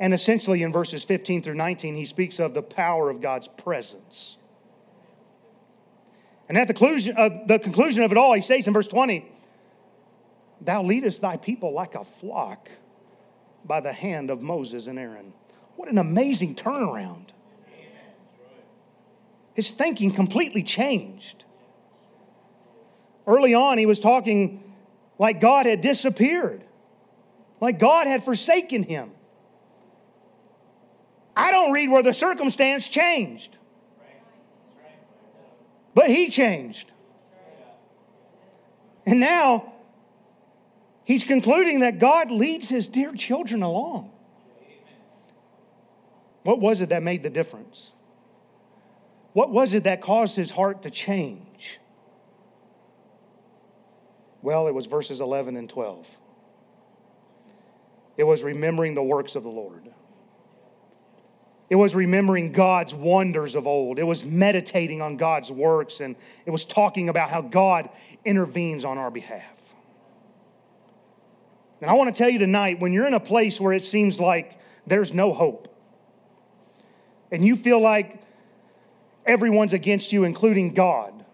And 0.00 0.12
essentially, 0.12 0.62
in 0.62 0.72
verses 0.72 1.04
15 1.04 1.42
through 1.42 1.54
19, 1.54 1.94
he 1.94 2.04
speaks 2.04 2.38
of 2.40 2.52
the 2.52 2.62
power 2.62 3.10
of 3.10 3.20
God's 3.20 3.48
presence. 3.48 4.36
And 6.48 6.58
at 6.58 6.68
the 6.68 6.74
conclusion, 6.74 7.16
uh, 7.16 7.30
the 7.46 7.58
conclusion 7.58 8.02
of 8.02 8.10
it 8.10 8.18
all, 8.18 8.34
he 8.34 8.42
says 8.42 8.66
in 8.66 8.72
verse 8.72 8.88
20, 8.88 9.24
Thou 10.60 10.82
leadest 10.82 11.20
thy 11.20 11.36
people 11.36 11.72
like 11.72 11.94
a 11.94 12.04
flock 12.04 12.68
by 13.64 13.80
the 13.80 13.92
hand 13.92 14.30
of 14.30 14.42
Moses 14.42 14.86
and 14.86 14.98
Aaron. 14.98 15.32
What 15.76 15.88
an 15.88 15.98
amazing 15.98 16.54
turnaround. 16.54 17.28
His 19.54 19.70
thinking 19.70 20.10
completely 20.10 20.62
changed. 20.62 21.44
Early 23.26 23.54
on, 23.54 23.78
he 23.78 23.86
was 23.86 24.00
talking 24.00 24.74
like 25.18 25.40
God 25.40 25.66
had 25.66 25.80
disappeared, 25.80 26.64
like 27.60 27.78
God 27.78 28.06
had 28.06 28.22
forsaken 28.22 28.82
him. 28.82 29.12
I 31.36 31.50
don't 31.50 31.72
read 31.72 31.90
where 31.90 32.02
the 32.02 32.14
circumstance 32.14 32.88
changed, 32.88 33.56
but 35.94 36.08
he 36.08 36.30
changed. 36.30 36.92
And 39.06 39.20
now 39.20 39.74
He's 41.04 41.24
concluding 41.24 41.80
that 41.80 41.98
God 41.98 42.30
leads 42.30 42.68
his 42.68 42.86
dear 42.86 43.12
children 43.12 43.62
along. 43.62 44.10
What 46.42 46.60
was 46.60 46.80
it 46.80 46.88
that 46.88 47.02
made 47.02 47.22
the 47.22 47.30
difference? 47.30 47.92
What 49.34 49.50
was 49.50 49.74
it 49.74 49.84
that 49.84 50.00
caused 50.00 50.36
his 50.36 50.50
heart 50.50 50.82
to 50.82 50.90
change? 50.90 51.78
Well, 54.42 54.66
it 54.66 54.74
was 54.74 54.86
verses 54.86 55.20
11 55.20 55.56
and 55.56 55.68
12. 55.68 56.18
It 58.16 58.24
was 58.24 58.42
remembering 58.42 58.94
the 58.94 59.02
works 59.02 59.36
of 59.36 59.42
the 59.42 59.50
Lord. 59.50 59.90
It 61.74 61.78
was 61.78 61.96
remembering 61.96 62.52
God's 62.52 62.94
wonders 62.94 63.56
of 63.56 63.66
old. 63.66 63.98
It 63.98 64.04
was 64.04 64.24
meditating 64.24 65.02
on 65.02 65.16
God's 65.16 65.50
works, 65.50 65.98
and 65.98 66.14
it 66.46 66.52
was 66.52 66.64
talking 66.64 67.08
about 67.08 67.30
how 67.30 67.40
God 67.40 67.88
intervenes 68.24 68.84
on 68.84 68.96
our 68.96 69.10
behalf. 69.10 69.74
And 71.80 71.90
I 71.90 71.94
want 71.94 72.14
to 72.14 72.16
tell 72.16 72.30
you 72.30 72.38
tonight 72.38 72.78
when 72.78 72.92
you're 72.92 73.08
in 73.08 73.14
a 73.14 73.18
place 73.18 73.60
where 73.60 73.72
it 73.72 73.82
seems 73.82 74.20
like 74.20 74.56
there's 74.86 75.12
no 75.12 75.32
hope, 75.32 75.66
and 77.32 77.44
you 77.44 77.56
feel 77.56 77.80
like 77.80 78.22
everyone's 79.26 79.72
against 79.72 80.12
you, 80.12 80.22
including 80.22 80.74
God, 80.74 81.24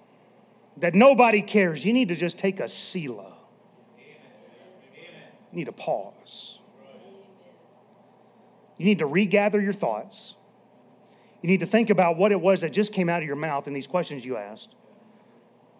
that 0.78 0.94
nobody 0.94 1.42
cares, 1.42 1.84
you 1.84 1.92
need 1.92 2.08
to 2.08 2.16
just 2.16 2.38
take 2.38 2.60
a 2.60 2.66
Selah. 2.66 3.36
You 5.52 5.58
need 5.58 5.66
to 5.66 5.72
pause. 5.72 6.59
You 8.80 8.86
need 8.86 9.00
to 9.00 9.06
regather 9.06 9.60
your 9.60 9.74
thoughts. 9.74 10.36
You 11.42 11.50
need 11.50 11.60
to 11.60 11.66
think 11.66 11.90
about 11.90 12.16
what 12.16 12.32
it 12.32 12.40
was 12.40 12.62
that 12.62 12.72
just 12.72 12.94
came 12.94 13.10
out 13.10 13.20
of 13.20 13.26
your 13.26 13.36
mouth 13.36 13.68
in 13.68 13.74
these 13.74 13.86
questions 13.86 14.24
you 14.24 14.38
asked 14.38 14.74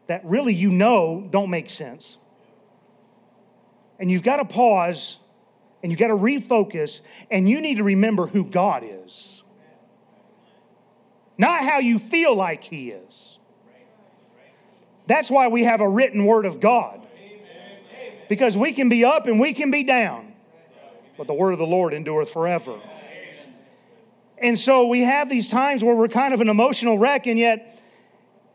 that 0.07 0.23
really 0.23 0.53
you 0.53 0.71
know 0.71 1.27
don't 1.31 1.49
make 1.49 1.71
sense 1.71 2.19
and 3.99 4.11
you've 4.11 4.23
got 4.23 4.37
to 4.37 4.45
pause 4.45 5.17
and 5.83 5.91
you've 5.91 5.99
got 5.99 6.09
to 6.09 6.15
refocus 6.15 7.01
and 7.31 7.49
you 7.49 7.63
need 7.63 7.79
to 7.79 7.85
remember 7.85 8.27
who 8.27 8.45
God 8.45 8.85
is. 8.85 9.43
Not 11.39 11.63
how 11.65 11.79
you 11.79 11.99
feel 11.99 12.35
like 12.35 12.65
He 12.65 12.91
is. 12.91 13.39
That's 15.07 15.31
why 15.31 15.49
we 15.49 15.65
have 15.65 15.81
a 15.81 15.89
written 15.89 16.27
word 16.27 16.45
of 16.45 16.61
God. 16.61 17.01
Because 18.29 18.59
we 18.59 18.73
can 18.73 18.91
be 18.91 19.07
up 19.07 19.27
and 19.27 19.41
we 19.41 19.55
can 19.55 19.71
be 19.71 19.85
down. 19.85 20.30
But 21.21 21.27
the 21.27 21.35
word 21.35 21.53
of 21.53 21.59
the 21.59 21.67
Lord 21.67 21.93
endureth 21.93 22.31
forever. 22.31 22.81
And 24.39 24.59
so 24.59 24.87
we 24.87 25.03
have 25.03 25.29
these 25.29 25.51
times 25.51 25.85
where 25.85 25.95
we're 25.95 26.09
kind 26.09 26.33
of 26.33 26.41
an 26.41 26.49
emotional 26.49 26.97
wreck, 26.97 27.27
and 27.27 27.39
yet 27.39 27.79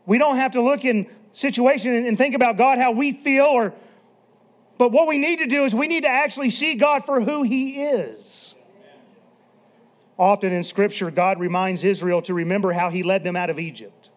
we 0.04 0.18
don't 0.18 0.34
have 0.34 0.50
to 0.50 0.62
look 0.62 0.84
in 0.84 1.08
situation 1.32 1.94
and 1.94 2.18
think 2.18 2.34
about 2.34 2.56
God 2.56 2.78
how 2.78 2.90
we 2.90 3.12
feel 3.12 3.44
or 3.44 3.72
but 4.78 4.90
what 4.90 5.06
we 5.06 5.16
need 5.16 5.38
to 5.38 5.46
do 5.46 5.62
is 5.62 5.76
we 5.76 5.86
need 5.86 6.02
to 6.02 6.08
actually 6.08 6.50
see 6.50 6.74
God 6.74 7.04
for 7.04 7.20
who 7.20 7.44
he 7.44 7.82
is. 7.84 8.56
Often 10.18 10.52
in 10.52 10.64
scripture 10.64 11.12
God 11.12 11.38
reminds 11.38 11.84
Israel 11.84 12.20
to 12.22 12.34
remember 12.34 12.72
how 12.72 12.90
he 12.90 13.04
led 13.04 13.22
them 13.22 13.36
out 13.36 13.48
of 13.48 13.60
Egypt. 13.60 14.10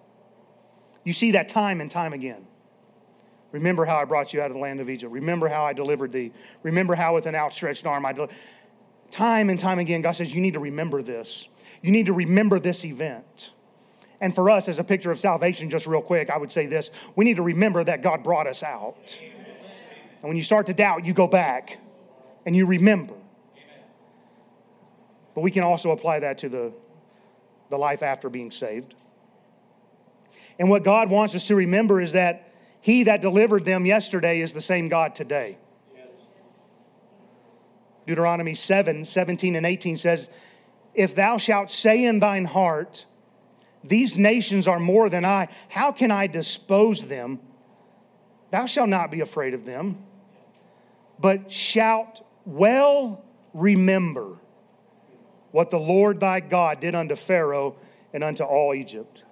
You 1.04 1.14
see 1.14 1.34
that 1.34 1.50
time 1.50 1.82
and 1.82 1.92
time 1.92 2.14
again. 2.14 2.48
Remember 3.52 3.86
how 3.86 3.98
I 3.98 4.06
brought 4.06 4.34
you 4.34 4.42
out 4.42 4.48
of 4.48 4.54
the 4.54 4.60
land 4.60 4.80
of 4.80 4.90
Egypt. 4.90 5.12
Remember 5.12 5.48
how 5.48 5.64
I 5.64 5.74
delivered 5.74 6.12
thee. 6.12 6.32
Remember 6.62 6.96
how 6.96 7.16
with 7.16 7.26
an 7.26 7.36
outstretched 7.36 7.86
arm 7.86 8.06
I 8.06 8.14
delivered. 8.14 8.36
Time 9.12 9.50
and 9.50 9.60
time 9.60 9.80
again, 9.80 10.02
God 10.02 10.12
says, 10.12 10.34
You 10.34 10.42
need 10.42 10.54
to 10.54 10.60
remember 10.60 11.02
this. 11.02 11.50
You 11.82 11.92
need 11.92 12.06
to 12.08 12.14
remember 12.14 12.60
this 12.60 12.86
event. 12.86 13.52
And 14.22 14.36
for 14.36 14.50
us, 14.50 14.68
as 14.68 14.80
a 14.80 14.84
picture 14.84 15.12
of 15.12 15.20
salvation, 15.20 15.70
just 15.70 15.88
real 15.88 16.02
quick, 16.02 16.30
I 16.30 16.38
would 16.38 16.52
say 16.52 16.66
this 16.66 16.92
we 17.16 17.26
need 17.26 17.38
to 17.38 17.44
remember 17.44 17.84
that 17.84 18.04
God 18.04 18.24
brought 18.24 18.48
us 18.48 18.64
out. 18.64 19.18
And 20.22 20.28
when 20.28 20.36
you 20.36 20.44
start 20.44 20.66
to 20.68 20.74
doubt, 20.74 21.06
you 21.06 21.14
go 21.14 21.28
back 21.28 21.80
and 22.46 22.56
you 22.56 22.66
remember. 22.66 23.14
But 25.34 25.42
we 25.42 25.52
can 25.52 25.64
also 25.64 25.92
apply 25.92 26.20
that 26.20 26.40
to 26.40 26.50
the, 26.50 26.74
the 27.70 27.78
life 27.78 28.04
after 28.04 28.30
being 28.30 28.52
saved. 28.52 28.96
And 30.58 30.70
what 30.70 30.84
God 30.84 31.10
wants 31.10 31.34
us 31.36 31.48
to 31.48 31.56
remember 31.56 32.02
is 32.02 32.12
that 32.12 32.49
He 32.82 33.04
that 33.04 33.22
delivered 33.22 33.66
them 33.66 33.86
yesterday 33.86 34.42
is 34.42 34.54
the 34.54 34.62
same 34.62 34.88
God 34.88 35.16
today. 35.16 35.58
Deuteronomy 38.08 38.56
7 38.56 39.06
17 39.06 39.56
and 39.56 39.66
18 39.66 39.98
says, 39.98 40.30
If 40.96 41.14
thou 41.14 41.38
shalt 41.38 41.70
say 41.70 42.06
in 42.06 42.20
thine 42.20 42.46
heart, 42.46 43.06
These 43.84 44.18
nations 44.18 44.68
are 44.68 44.80
more 44.80 45.10
than 45.10 45.24
I, 45.26 45.48
how 45.70 45.92
can 45.92 46.12
I 46.12 46.28
dispose 46.28 47.08
them? 47.08 47.40
Thou 48.52 48.66
shalt 48.66 48.90
not 48.90 49.12
be 49.12 49.22
afraid 49.22 49.54
of 49.54 49.66
them, 49.66 50.00
but 51.20 51.52
shalt 51.52 52.26
well 52.46 53.24
remember 53.54 54.38
what 55.52 55.70
the 55.70 55.80
Lord 55.80 56.20
thy 56.20 56.40
God 56.40 56.80
did 56.80 56.96
unto 56.96 57.16
Pharaoh 57.16 57.76
and 58.14 58.24
unto 58.24 58.44
all 58.44 58.74
Egypt. 58.74 59.24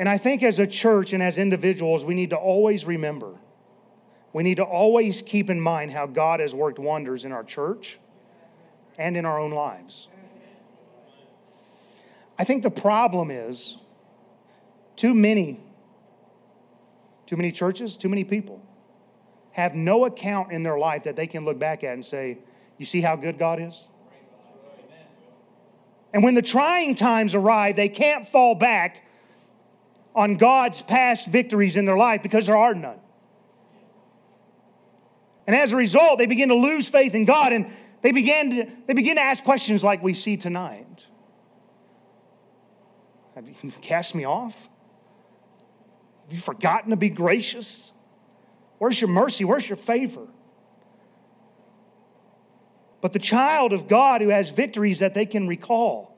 And 0.00 0.08
I 0.08 0.16
think 0.16 0.42
as 0.42 0.58
a 0.58 0.66
church 0.66 1.12
and 1.12 1.22
as 1.22 1.36
individuals, 1.36 2.06
we 2.06 2.14
need 2.14 2.30
to 2.30 2.36
always 2.36 2.86
remember, 2.86 3.34
we 4.32 4.42
need 4.42 4.54
to 4.54 4.64
always 4.64 5.20
keep 5.20 5.50
in 5.50 5.60
mind 5.60 5.90
how 5.92 6.06
God 6.06 6.40
has 6.40 6.54
worked 6.54 6.78
wonders 6.78 7.26
in 7.26 7.32
our 7.32 7.44
church 7.44 7.98
and 8.96 9.14
in 9.14 9.26
our 9.26 9.38
own 9.38 9.50
lives. 9.50 10.08
I 12.38 12.44
think 12.44 12.62
the 12.62 12.70
problem 12.70 13.30
is 13.30 13.76
too 14.96 15.12
many, 15.12 15.60
too 17.26 17.36
many 17.36 17.52
churches, 17.52 17.98
too 17.98 18.08
many 18.08 18.24
people 18.24 18.62
have 19.52 19.74
no 19.74 20.06
account 20.06 20.50
in 20.50 20.62
their 20.62 20.78
life 20.78 21.02
that 21.02 21.14
they 21.14 21.26
can 21.26 21.44
look 21.44 21.58
back 21.58 21.84
at 21.84 21.92
and 21.92 22.06
say, 22.06 22.38
You 22.78 22.86
see 22.86 23.02
how 23.02 23.16
good 23.16 23.38
God 23.38 23.60
is? 23.60 23.86
And 26.14 26.24
when 26.24 26.34
the 26.34 26.42
trying 26.42 26.94
times 26.94 27.34
arrive, 27.34 27.76
they 27.76 27.90
can't 27.90 28.26
fall 28.26 28.54
back 28.54 29.04
on 30.14 30.36
God's 30.36 30.82
past 30.82 31.28
victories 31.28 31.76
in 31.76 31.84
their 31.84 31.96
life 31.96 32.22
because 32.22 32.46
there 32.46 32.56
are 32.56 32.74
none. 32.74 32.98
And 35.46 35.56
as 35.56 35.72
a 35.72 35.76
result, 35.76 36.18
they 36.18 36.26
begin 36.26 36.48
to 36.48 36.54
lose 36.54 36.88
faith 36.88 37.14
in 37.14 37.24
God 37.24 37.52
and 37.52 37.70
they 38.02 38.12
begin 38.12 38.50
to, 38.50 38.72
they 38.86 38.94
begin 38.94 39.16
to 39.16 39.22
ask 39.22 39.44
questions 39.44 39.84
like 39.84 40.02
we 40.02 40.14
see 40.14 40.36
tonight 40.36 41.06
Have 43.34 43.48
you 43.48 43.54
cast 43.82 44.14
me 44.14 44.24
off? 44.24 44.68
Have 46.24 46.32
you 46.32 46.38
forgotten 46.38 46.90
to 46.90 46.96
be 46.96 47.08
gracious? 47.08 47.92
Where's 48.78 49.00
your 49.00 49.10
mercy? 49.10 49.44
Where's 49.44 49.68
your 49.68 49.76
favor? 49.76 50.26
But 53.00 53.12
the 53.12 53.18
child 53.18 53.72
of 53.72 53.88
God 53.88 54.20
who 54.20 54.28
has 54.28 54.50
victories 54.50 54.98
that 55.00 55.14
they 55.14 55.26
can 55.26 55.48
recall, 55.48 56.16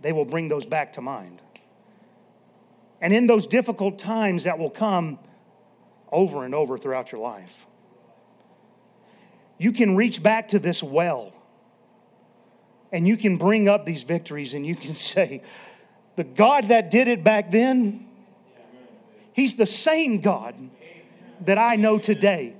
they 0.00 0.12
will 0.12 0.24
bring 0.24 0.48
those 0.48 0.66
back 0.66 0.92
to 0.94 1.00
mind. 1.00 1.40
And 3.00 3.14
in 3.14 3.26
those 3.26 3.46
difficult 3.46 3.98
times 3.98 4.44
that 4.44 4.58
will 4.58 4.70
come 4.70 5.18
over 6.12 6.44
and 6.44 6.54
over 6.54 6.76
throughout 6.76 7.12
your 7.12 7.20
life, 7.20 7.66
you 9.58 9.72
can 9.72 9.96
reach 9.96 10.22
back 10.22 10.48
to 10.48 10.58
this 10.58 10.82
well 10.82 11.32
and 12.92 13.06
you 13.06 13.16
can 13.16 13.36
bring 13.36 13.68
up 13.68 13.84
these 13.84 14.02
victories 14.02 14.54
and 14.54 14.66
you 14.66 14.74
can 14.74 14.94
say, 14.96 15.42
The 16.16 16.24
God 16.24 16.64
that 16.68 16.90
did 16.90 17.08
it 17.08 17.24
back 17.24 17.50
then, 17.50 18.06
He's 19.32 19.56
the 19.56 19.66
same 19.66 20.20
God 20.20 20.70
that 21.42 21.56
I 21.56 21.76
know 21.76 21.98
today. 21.98 22.54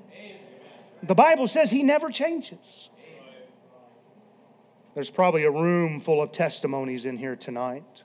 The 1.02 1.14
Bible 1.14 1.46
says 1.48 1.70
He 1.70 1.82
never 1.82 2.10
changes. 2.10 2.90
There's 4.94 5.10
probably 5.10 5.44
a 5.44 5.50
room 5.50 6.00
full 6.00 6.20
of 6.20 6.32
testimonies 6.32 7.04
in 7.04 7.16
here 7.16 7.36
tonight. 7.36 8.02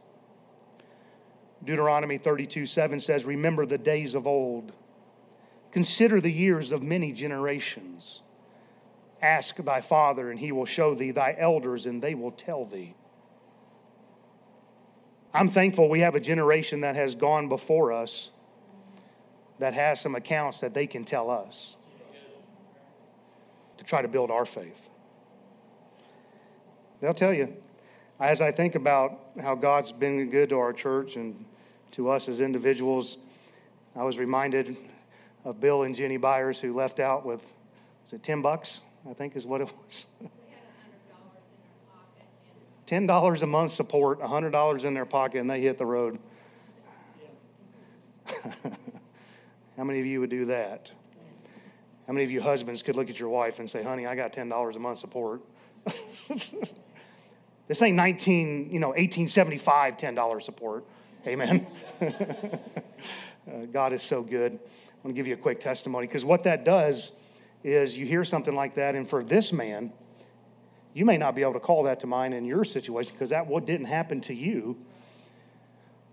Deuteronomy 1.66 2.18
32 2.18 2.66
7 2.66 3.00
says, 3.00 3.26
Remember 3.26 3.66
the 3.66 3.78
days 3.78 4.16
of 4.16 4.28
old, 4.28 4.72
consider 5.72 6.22
the 6.22 6.32
years 6.32 6.72
of 6.72 6.84
many 6.84 7.12
generations. 7.12 8.22
Ask 9.22 9.56
thy 9.58 9.82
father, 9.82 10.30
and 10.30 10.40
he 10.40 10.52
will 10.52 10.66
show 10.66 10.94
thee, 10.94 11.12
thy 11.12 11.36
elders, 11.38 11.86
and 11.86 12.02
they 12.02 12.14
will 12.14 12.32
tell 12.32 12.66
thee. 12.66 12.94
I'm 15.34 15.50
thankful 15.50 15.90
we 15.90 16.02
have 16.02 16.16
a 16.16 16.20
generation 16.20 16.82
that 16.82 16.96
has 16.96 17.16
gone 17.16 17.50
before 17.50 17.92
us 17.92 18.30
that 19.60 19.74
has 19.74 20.00
some 20.00 20.16
accounts 20.16 20.60
that 20.60 20.74
they 20.74 20.86
can 20.86 21.04
tell 21.04 21.30
us 21.30 21.76
to 23.78 23.84
try 23.84 24.02
to 24.02 24.08
build 24.08 24.32
our 24.32 24.46
faith. 24.46 24.90
They'll 27.02 27.14
tell 27.14 27.34
you. 27.34 27.56
As 28.20 28.40
I 28.40 28.52
think 28.52 28.76
about 28.76 29.20
how 29.42 29.56
God's 29.56 29.92
been 29.92 30.30
good 30.30 30.50
to 30.50 30.60
our 30.60 30.72
church 30.72 31.18
and 31.18 31.46
to 31.96 32.10
us 32.10 32.28
as 32.28 32.42
individuals, 32.42 33.18
I 33.96 34.04
was 34.04 34.18
reminded 34.18 34.76
of 35.46 35.62
Bill 35.62 35.84
and 35.84 35.96
Jenny 35.96 36.18
Byers 36.18 36.60
who 36.60 36.74
left 36.74 37.00
out 37.00 37.26
with, 37.26 37.42
is 38.06 38.12
it 38.12 38.22
10 38.22 38.42
bucks? 38.42 38.82
I 39.10 39.14
think 39.14 39.38
is 39.38 39.46
what 39.46 39.62
it 39.62 39.72
was. 39.88 40.08
$10 42.86 43.42
a 43.42 43.46
month 43.48 43.72
support, 43.72 44.20
$100 44.20 44.84
in 44.84 44.94
their 44.94 45.06
pocket, 45.06 45.40
and 45.40 45.50
they 45.50 45.62
hit 45.62 45.78
the 45.78 45.86
road. 45.86 46.20
How 49.78 49.84
many 49.84 50.00
of 50.00 50.06
you 50.06 50.20
would 50.20 50.30
do 50.30 50.46
that? 50.46 50.92
How 52.08 52.14
many 52.14 52.26
of 52.26 52.32
you 52.32 52.42
husbands 52.42 52.84
could 52.84 52.98
look 52.98 53.10
at 53.10 53.20
your 53.20 53.30
wife 53.30 53.60
and 53.60 53.70
say, 53.70 53.84
honey, 53.84 54.06
I 54.06 54.16
got 54.16 54.34
$10 54.34 54.76
a 54.76 54.80
month 54.80 55.00
support? 55.00 55.42
this 57.68 57.82
ain't 57.82 57.96
19, 57.96 58.70
you 58.70 58.80
know, 58.80 58.90
1875 58.90 59.96
$10 59.96 60.44
support. 60.44 60.86
Amen. 61.28 61.66
uh, 62.02 63.66
God 63.72 63.94
is 63.94 64.04
so 64.04 64.22
good. 64.22 64.54
I 64.54 64.58
want 65.04 65.14
to 65.16 65.20
give 65.20 65.28
you 65.28 65.34
a 65.34 65.38
quick 65.38 65.60
testimony 65.60 66.06
because 66.06 66.24
what 66.24 66.44
that 66.44 66.64
does 66.64 67.14
is 67.64 67.98
you 67.98 68.06
hear 68.06 68.24
something 68.24 68.54
like 68.54 68.76
that, 68.76 68.94
and 68.94 69.10
for 69.10 69.24
this 69.24 69.52
man, 69.52 69.92
you 70.94 71.04
may 71.04 71.18
not 71.18 71.34
be 71.36 71.42
able 71.42 71.54
to 71.54 71.60
call 71.60 71.84
that 71.84 72.00
to 72.02 72.08
mind 72.08 72.36
in 72.36 72.46
your 72.46 72.64
situation 72.64 73.14
because 73.16 73.32
that 73.32 73.48
what 73.48 73.66
didn't 73.66 73.88
happen 73.88 74.22
to 74.22 74.36
you. 74.36 74.78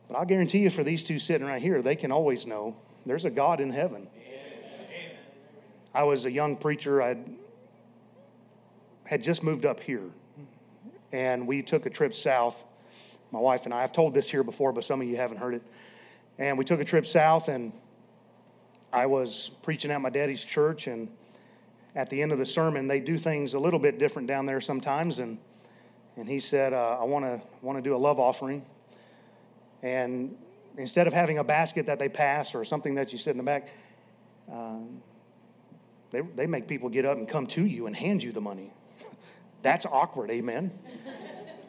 But 0.09 0.17
I'll 0.17 0.25
guarantee 0.25 0.61
you, 0.61 0.71
for 0.71 0.83
these 0.83 1.05
two 1.05 1.19
sitting 1.19 1.47
right 1.47 1.61
here, 1.61 1.83
they 1.83 1.97
can 1.97 2.11
always 2.11 2.47
know 2.47 2.75
there's 3.05 3.27
a 3.27 3.31
God 3.31 3.61
in 3.61 3.71
heaven. 3.71 4.09
I 5.95 6.05
was 6.05 6.25
a 6.25 6.33
young 6.33 6.57
preacher. 6.57 7.03
I 7.03 7.17
had 9.05 9.23
just 9.23 9.43
moved 9.43 9.67
up 9.67 9.81
here, 9.81 10.09
and 11.13 11.47
we 11.47 11.61
took 11.63 11.85
a 11.85 11.91
trip 11.91 12.15
south. 12.15 12.65
My 13.33 13.41
wife 13.41 13.65
and 13.65 13.75
I. 13.75 13.83
I've 13.83 13.93
told 13.93 14.15
this 14.15 14.31
here 14.31 14.45
before, 14.45 14.73
but 14.73 14.85
some 14.85 15.01
of 15.01 15.09
you 15.09 15.17
haven't 15.17 15.39
heard 15.39 15.55
it. 15.55 15.63
And 16.39 16.57
we 16.57 16.65
took 16.65 16.81
a 16.81 16.85
trip 16.85 17.07
south, 17.07 17.49
and 17.49 17.73
I 18.93 19.07
was 19.07 19.51
preaching 19.63 19.91
at 19.91 20.01
my 20.01 20.11
daddy's 20.11 20.45
church, 20.45 20.87
and 20.87 21.09
at 21.95 22.11
the 22.11 22.23
end 22.23 22.31
of 22.31 22.39
the 22.39 22.47
sermon, 22.47 22.87
they 22.87 23.01
do 23.01 23.19
things 23.19 23.55
a 23.55 23.59
little 23.59 23.81
bit 23.81 23.99
different 23.99 24.29
down 24.29 24.47
there 24.47 24.61
sometimes. 24.61 25.19
And 25.19 25.39
and 26.17 26.29
he 26.29 26.41
said, 26.41 26.75
uh, 26.75 26.99
"I 27.01 27.05
want 27.05 27.25
to 27.25 27.43
want 27.63 27.79
to 27.79 27.83
do 27.83 27.97
a 27.97 27.99
love 27.99 28.21
offering." 28.21 28.65
And 29.83 30.37
instead 30.77 31.07
of 31.07 31.13
having 31.13 31.39
a 31.39 31.45
basket 31.45 31.87
that 31.87 31.99
they 31.99 32.09
pass 32.09 32.55
or 32.55 32.65
something 32.65 32.95
that 32.97 33.13
you 33.13 33.19
sit 33.19 33.33
in 33.33 33.39
the 33.39 33.43
back, 33.43 33.71
um, 34.51 35.03
they, 36.11 36.21
they 36.21 36.47
make 36.47 36.69
people 36.69 36.89
get 36.89 37.05
up 37.05 37.19
and 37.19 37.29
come 37.29 37.47
to 37.49 37.67
you 37.67 37.87
and 37.87 37.97
hand 37.97 38.23
you 38.23 38.33
the 38.33 38.41
money. 38.41 38.73
That's 39.63 39.87
awkward, 39.87 40.31
amen. 40.31 40.71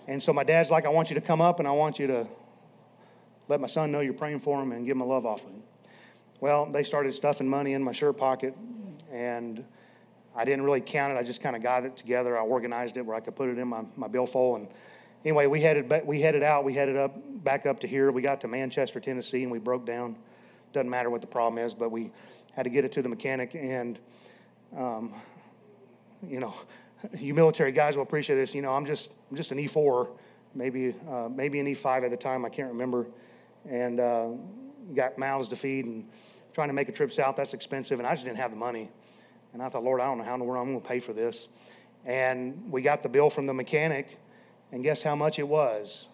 And 0.08 0.22
so 0.22 0.34
my 0.34 0.44
dad's 0.44 0.70
like, 0.70 0.86
I 0.86 0.90
want 0.90 1.10
you 1.10 1.16
to 1.16 1.22
come 1.22 1.42
up 1.42 1.60
and 1.60 1.68
I 1.68 1.72
want 1.72 2.00
you 2.00 2.08
to 2.08 2.28
let 3.48 3.60
my 3.60 3.68
son 3.68 3.92
know 3.92 4.00
you're 4.00 4.14
praying 4.14 4.40
for 4.40 4.62
him 4.62 4.72
and 4.72 4.86
give 4.86 4.96
him 4.96 5.02
a 5.02 5.06
love 5.06 5.26
offering. 5.26 5.64
Well, 6.40 6.66
they 6.66 6.84
started 6.84 7.14
stuffing 7.14 7.48
money 7.48 7.74
in 7.74 7.82
my 7.82 7.94
shirt 7.94 8.18
pocket, 8.18 8.54
and 9.12 9.64
I 10.36 10.44
didn't 10.44 10.64
really 10.64 10.82
count 10.82 11.14
it. 11.14 11.18
I 11.18 11.24
just 11.24 11.42
kind 11.42 11.56
of 11.56 11.64
got 11.64 11.86
it 11.86 11.96
together. 11.96 12.38
I 12.38 12.42
organized 12.42 12.98
it 12.98 13.06
where 13.06 13.16
I 13.16 13.22
could 13.22 13.36
put 13.36 13.50
it 13.50 13.58
in 13.58 13.68
my, 13.68 13.84
my 13.96 14.08
billfold. 14.08 14.60
And 14.60 14.68
anyway, 15.24 15.48
we 15.48 15.62
headed 15.62 15.88
back, 15.88 16.06
we 16.06 16.22
headed 16.22 16.44
out. 16.44 16.66
We 16.66 16.74
headed 16.74 16.98
up 16.98 17.16
back 17.44 17.66
up 17.66 17.80
to 17.82 17.88
here. 17.88 18.12
We 18.12 18.22
got 18.22 18.42
to 18.42 18.48
Manchester, 18.48 19.00
Tennessee, 19.00 19.44
and 19.44 19.52
we 19.52 19.60
broke 19.60 19.86
down. 19.86 20.18
Doesn't 20.74 20.90
matter 20.90 21.10
what 21.10 21.22
the 21.22 21.28
problem 21.28 21.64
is, 21.64 21.74
but 21.74 21.92
we 21.92 22.12
had 22.54 22.64
to 22.64 22.70
get 22.70 22.84
it 22.84 22.92
to 22.94 23.02
the 23.02 23.10
mechanic. 23.10 23.56
And 23.56 24.00
um, 24.76 25.14
you 26.28 26.40
know, 26.40 26.54
you 27.18 27.34
military 27.34 27.72
guys 27.72 27.96
will 27.96 28.04
appreciate 28.04 28.36
this. 28.36 28.56
You 28.56 28.62
know, 28.62 28.74
I'm 28.74 28.86
just 28.86 29.12
I'm 29.30 29.38
just 29.38 29.52
an 29.52 29.58
E4, 29.58 30.10
maybe 30.56 30.96
uh, 31.10 31.30
maybe 31.30 31.60
an 31.60 31.68
E5 31.68 32.04
at 32.04 32.12
the 32.12 32.18
time. 32.18 32.46
I 32.46 32.50
can't 32.50 32.70
remember. 32.70 33.08
And 33.70 34.00
uh, 34.00 34.30
got 34.94 35.18
mouths 35.18 35.48
to 35.50 35.56
feed 35.56 35.86
and 35.86 36.08
trying 36.54 36.68
to 36.68 36.74
make 36.74 36.90
a 36.90 36.92
trip 36.92 37.12
south. 37.12 37.36
That's 37.36 37.54
expensive, 37.54 38.00
and 38.00 38.08
I 38.08 38.12
just 38.12 38.26
didn't 38.26 38.38
have 38.38 38.52
the 38.52 38.58
money. 38.58 38.90
And 39.54 39.62
I 39.62 39.70
thought, 39.70 39.84
Lord, 39.84 40.02
I 40.02 40.06
don't 40.06 40.18
know 40.18 40.24
how 40.24 40.34
in 40.34 40.40
the 40.40 40.46
world 40.46 40.66
I'm 40.66 40.74
going 40.74 40.82
to 40.82 40.88
pay 40.88 41.00
for 41.00 41.14
this. 41.14 41.48
And 42.06 42.72
we 42.72 42.82
got 42.82 43.04
the 43.04 43.10
bill 43.10 43.30
from 43.30 43.46
the 43.46 43.54
mechanic, 43.54 44.18
and 44.72 44.84
guess 44.84 45.04
how 45.04 45.16
much 45.16 45.40
it 45.40 45.48
was? 45.48 46.08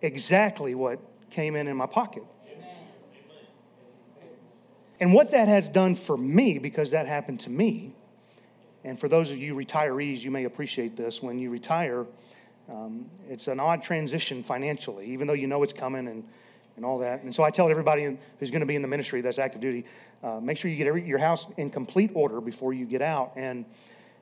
Exactly 0.00 0.74
what 0.74 1.00
came 1.30 1.56
in 1.56 1.68
in 1.68 1.76
my 1.76 1.86
pocket. 1.86 2.24
And 4.98 5.12
what 5.12 5.30
that 5.30 5.48
has 5.48 5.68
done 5.68 5.94
for 5.94 6.16
me, 6.16 6.58
because 6.58 6.90
that 6.92 7.06
happened 7.06 7.40
to 7.40 7.50
me, 7.50 7.94
and 8.84 8.98
for 8.98 9.08
those 9.08 9.30
of 9.30 9.38
you 9.38 9.54
retirees, 9.54 10.22
you 10.22 10.30
may 10.30 10.44
appreciate 10.44 10.96
this. 10.96 11.22
When 11.22 11.38
you 11.38 11.50
retire, 11.50 12.06
um, 12.70 13.06
it's 13.28 13.48
an 13.48 13.60
odd 13.60 13.82
transition 13.82 14.42
financially, 14.42 15.06
even 15.06 15.26
though 15.26 15.34
you 15.34 15.46
know 15.46 15.62
it's 15.62 15.72
coming 15.72 16.08
and 16.08 16.24
and 16.76 16.86
all 16.86 16.98
that. 16.98 17.22
And 17.22 17.34
so 17.34 17.42
I 17.42 17.50
tell 17.50 17.68
everybody 17.68 18.16
who's 18.38 18.50
going 18.50 18.60
to 18.60 18.66
be 18.66 18.74
in 18.74 18.80
the 18.80 18.88
ministry 18.88 19.20
that's 19.20 19.38
active 19.38 19.60
duty, 19.60 19.84
uh, 20.22 20.40
make 20.40 20.56
sure 20.56 20.70
you 20.70 20.78
get 20.78 20.86
every, 20.86 21.06
your 21.06 21.18
house 21.18 21.46
in 21.58 21.68
complete 21.68 22.10
order 22.14 22.40
before 22.40 22.72
you 22.72 22.86
get 22.86 23.02
out. 23.02 23.32
And 23.36 23.66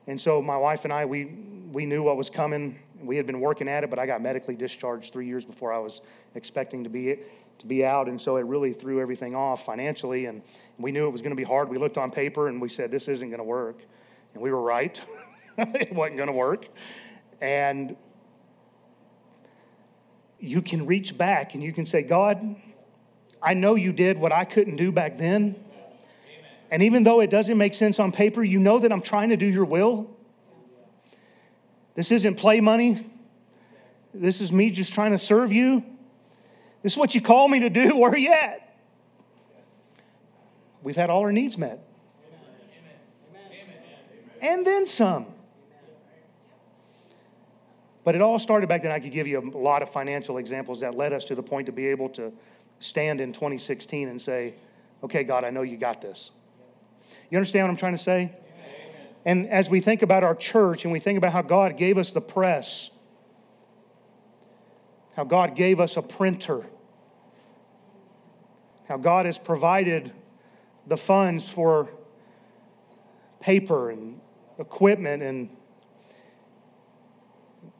and 0.07 0.19
so 0.19 0.41
my 0.41 0.57
wife 0.57 0.83
and 0.85 0.91
I, 0.91 1.05
we 1.05 1.25
we 1.71 1.85
knew 1.85 2.03
what 2.03 2.17
was 2.17 2.29
coming. 2.29 2.79
We 3.01 3.15
had 3.15 3.25
been 3.25 3.39
working 3.39 3.69
at 3.69 3.83
it, 3.83 3.89
but 3.89 3.97
I 3.97 4.05
got 4.05 4.21
medically 4.21 4.55
discharged 4.55 5.13
three 5.13 5.27
years 5.27 5.45
before 5.45 5.71
I 5.71 5.77
was 5.77 6.01
expecting 6.35 6.83
to 6.83 6.89
be 6.89 7.19
to 7.59 7.65
be 7.65 7.85
out, 7.85 8.07
and 8.07 8.19
so 8.19 8.37
it 8.37 8.45
really 8.45 8.73
threw 8.73 8.99
everything 8.99 9.35
off 9.35 9.65
financially. 9.65 10.25
And 10.25 10.41
we 10.77 10.91
knew 10.91 11.07
it 11.07 11.11
was 11.11 11.21
going 11.21 11.31
to 11.31 11.37
be 11.37 11.43
hard. 11.43 11.69
We 11.69 11.77
looked 11.77 11.97
on 11.97 12.11
paper 12.11 12.47
and 12.47 12.61
we 12.61 12.69
said 12.69 12.91
this 12.91 13.07
isn't 13.07 13.29
going 13.29 13.39
to 13.39 13.43
work, 13.43 13.81
and 14.33 14.43
we 14.43 14.51
were 14.51 14.61
right. 14.61 15.01
it 15.57 15.93
wasn't 15.93 16.17
going 16.17 16.27
to 16.27 16.33
work. 16.33 16.67
And 17.41 17.95
you 20.39 20.61
can 20.61 20.85
reach 20.85 21.17
back 21.17 21.53
and 21.53 21.63
you 21.63 21.73
can 21.73 21.85
say, 21.85 22.01
God, 22.01 22.55
I 23.41 23.53
know 23.53 23.75
you 23.75 23.93
did 23.93 24.17
what 24.17 24.31
I 24.31 24.45
couldn't 24.45 24.75
do 24.75 24.91
back 24.91 25.17
then. 25.17 25.55
And 26.71 26.83
even 26.83 27.03
though 27.03 27.19
it 27.19 27.29
doesn't 27.29 27.57
make 27.57 27.73
sense 27.73 27.99
on 27.99 28.11
paper, 28.11 28.43
you 28.43 28.59
know 28.59 28.79
that 28.79 28.91
I'm 28.91 29.01
trying 29.01 29.29
to 29.29 29.37
do 29.37 29.45
your 29.45 29.65
will. 29.65 30.09
This 31.95 32.11
isn't 32.11 32.35
play 32.35 32.61
money. 32.61 33.05
This 34.13 34.41
is 34.41 34.51
me 34.51 34.69
just 34.69 34.93
trying 34.93 35.11
to 35.11 35.17
serve 35.17 35.51
you. 35.51 35.83
This 36.81 36.93
is 36.93 36.97
what 36.97 37.15
you 37.15 37.21
call 37.21 37.47
me 37.47 37.61
to 37.61 37.69
do. 37.69 37.97
Where 37.99 38.11
are 38.11 38.17
you 38.17 38.31
at? 38.31 38.77
We've 40.81 40.95
had 40.95 41.09
all 41.09 41.21
our 41.21 41.31
needs 41.31 41.57
met. 41.57 41.88
And 44.41 44.65
then 44.65 44.85
some. 44.85 45.25
But 48.03 48.15
it 48.15 48.21
all 48.21 48.39
started 48.39 48.67
back 48.67 48.81
then. 48.81 48.91
I 48.91 48.99
could 48.99 49.11
give 49.11 49.27
you 49.27 49.39
a 49.39 49.57
lot 49.57 49.81
of 49.81 49.89
financial 49.89 50.37
examples 50.37 50.79
that 50.79 50.95
led 50.95 51.13
us 51.13 51.25
to 51.25 51.35
the 51.35 51.43
point 51.43 51.65
to 51.67 51.71
be 51.71 51.87
able 51.87 52.09
to 52.09 52.31
stand 52.79 53.21
in 53.21 53.33
2016 53.33 54.07
and 54.07 54.21
say, 54.21 54.53
okay, 55.03 55.23
God, 55.23 55.43
I 55.43 55.49
know 55.49 55.61
you 55.61 55.77
got 55.77 56.01
this. 56.01 56.31
You 57.29 57.37
understand 57.37 57.67
what 57.67 57.71
I'm 57.71 57.77
trying 57.77 57.93
to 57.93 57.97
say? 57.97 58.21
Amen. 58.21 58.33
And 59.25 59.49
as 59.49 59.69
we 59.69 59.81
think 59.81 60.01
about 60.01 60.23
our 60.23 60.35
church 60.35 60.85
and 60.85 60.91
we 60.91 60.99
think 60.99 61.17
about 61.17 61.33
how 61.33 61.41
God 61.41 61.77
gave 61.77 61.97
us 61.97 62.11
the 62.11 62.21
press, 62.21 62.89
how 65.15 65.23
God 65.23 65.55
gave 65.55 65.79
us 65.79 65.97
a 65.97 66.01
printer, 66.01 66.65
how 68.87 68.97
God 68.97 69.25
has 69.25 69.37
provided 69.37 70.11
the 70.87 70.97
funds 70.97 71.47
for 71.47 71.91
paper 73.39 73.91
and 73.91 74.19
equipment 74.59 75.23
and 75.23 75.49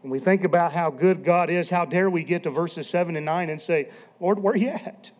and 0.01 0.11
we 0.11 0.19
think 0.19 0.45
about 0.45 0.71
how 0.71 0.89
good 0.89 1.23
God 1.23 1.49
is, 1.49 1.69
how 1.69 1.83
dare 1.85 2.09
we 2.09 2.23
get 2.23 2.43
to 2.43 2.49
verses 2.49 2.89
7 2.89 3.15
and 3.15 3.25
9 3.25 3.49
and 3.49 3.61
say, 3.61 3.89
Lord, 4.19 4.39
where 4.39 4.53
are 4.53 4.57
you 4.57 4.69
at? 4.69 5.11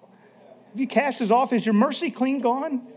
Have 0.72 0.80
you 0.80 0.88
cast 0.88 1.22
us 1.22 1.32
off? 1.32 1.52
Is 1.52 1.65
your 1.65 1.74
mercy 1.74 2.12
clean 2.12 2.39
gone? 2.39 2.88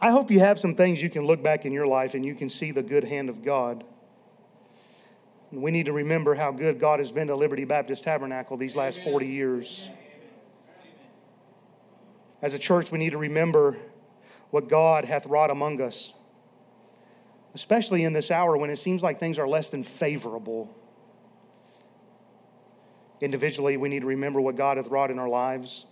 I 0.00 0.10
hope 0.10 0.30
you 0.30 0.40
have 0.40 0.58
some 0.58 0.74
things 0.74 1.00
you 1.00 1.08
can 1.08 1.24
look 1.24 1.42
back 1.42 1.64
in 1.64 1.72
your 1.72 1.86
life 1.86 2.14
and 2.14 2.26
you 2.26 2.34
can 2.34 2.50
see 2.50 2.72
the 2.72 2.82
good 2.82 3.04
hand 3.04 3.30
of 3.30 3.42
God. 3.42 3.84
And 5.50 5.62
we 5.62 5.70
need 5.70 5.86
to 5.86 5.92
remember 5.92 6.34
how 6.34 6.50
good 6.50 6.80
God 6.80 6.98
has 6.98 7.12
been 7.12 7.28
to 7.28 7.34
Liberty 7.34 7.64
Baptist 7.64 8.04
Tabernacle 8.04 8.56
these 8.56 8.74
last 8.74 9.00
40 9.00 9.26
years. 9.26 9.88
As 12.42 12.52
a 12.52 12.58
church, 12.58 12.90
we 12.90 12.98
need 12.98 13.10
to 13.10 13.18
remember 13.18 13.76
what 14.52 14.68
God 14.68 15.04
hath 15.04 15.26
wrought 15.26 15.50
among 15.50 15.80
us 15.80 16.14
especially 17.54 18.04
in 18.04 18.12
this 18.12 18.30
hour 18.30 18.56
when 18.56 18.70
it 18.70 18.76
seems 18.76 19.02
like 19.02 19.20
things 19.20 19.38
are 19.38 19.48
less 19.48 19.70
than 19.70 19.82
favorable. 19.82 20.74
Individually, 23.20 23.76
we 23.76 23.88
need 23.88 24.00
to 24.00 24.06
remember 24.06 24.40
what 24.40 24.56
God 24.56 24.78
hath 24.78 24.88
wrought 24.88 25.10
in 25.10 25.18
our 25.18 25.28
lives. 25.28 25.86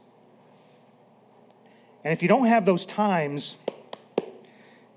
And 2.02 2.12
if 2.12 2.22
you 2.22 2.28
don't 2.28 2.46
have 2.46 2.64
those 2.64 2.86
times, 2.86 3.56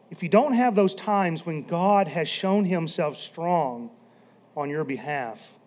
if 0.10 0.24
you 0.24 0.30
don't 0.30 0.54
have 0.54 0.74
those 0.74 0.96
times 0.96 1.46
when 1.46 1.64
God 1.64 2.08
has 2.08 2.28
shown 2.28 2.66
himself 2.66 3.18
strong 3.18 3.92
on 4.56 4.70
your 4.70 4.84
behalf, 4.84 5.58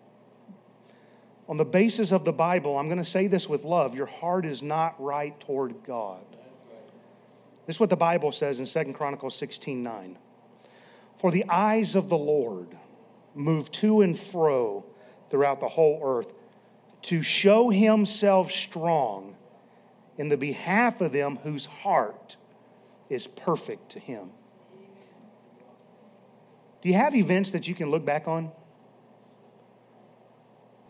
on 1.47 1.57
the 1.57 1.65
basis 1.65 2.11
of 2.11 2.25
the 2.25 2.33
Bible, 2.33 2.77
I'm 2.77 2.87
going 2.87 2.97
to 2.97 3.05
say 3.05 3.27
this 3.27 3.47
with 3.47 3.63
love 3.63 3.95
your 3.95 4.07
heart 4.07 4.45
is 4.45 4.63
not 4.63 5.01
right 5.01 5.39
toward 5.39 5.83
God. 5.85 6.25
This 7.67 7.75
is 7.75 7.79
what 7.81 7.89
the 7.89 7.97
Bible 7.97 8.31
says 8.31 8.59
in 8.59 8.85
2 8.85 8.93
Chronicles 8.93 9.35
16 9.35 9.83
9. 9.83 10.17
For 11.17 11.31
the 11.31 11.45
eyes 11.49 11.95
of 11.95 12.09
the 12.09 12.17
Lord 12.17 12.69
move 13.35 13.71
to 13.73 14.01
and 14.01 14.17
fro 14.17 14.85
throughout 15.29 15.59
the 15.59 15.67
whole 15.67 15.99
earth 16.03 16.31
to 17.03 17.21
show 17.21 17.69
himself 17.69 18.51
strong 18.51 19.35
in 20.17 20.29
the 20.29 20.37
behalf 20.37 21.01
of 21.01 21.11
them 21.11 21.37
whose 21.43 21.65
heart 21.65 22.37
is 23.09 23.27
perfect 23.27 23.89
to 23.91 23.99
him. 23.99 24.31
Do 26.81 26.89
you 26.89 26.95
have 26.95 27.15
events 27.15 27.51
that 27.51 27.67
you 27.67 27.75
can 27.75 27.91
look 27.91 28.05
back 28.05 28.27
on? 28.27 28.51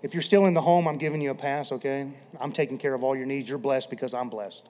If 0.03 0.13
you're 0.13 0.21
still 0.21 0.45
in 0.45 0.53
the 0.53 0.61
home, 0.61 0.87
I'm 0.87 0.97
giving 0.97 1.21
you 1.21 1.31
a 1.31 1.35
pass, 1.35 1.71
okay? 1.71 2.07
I'm 2.39 2.51
taking 2.51 2.77
care 2.77 2.93
of 2.93 3.03
all 3.03 3.15
your 3.15 3.25
needs. 3.25 3.49
You're 3.49 3.57
blessed 3.57 3.89
because 3.89 4.13
I'm 4.13 4.29
blessed. 4.29 4.69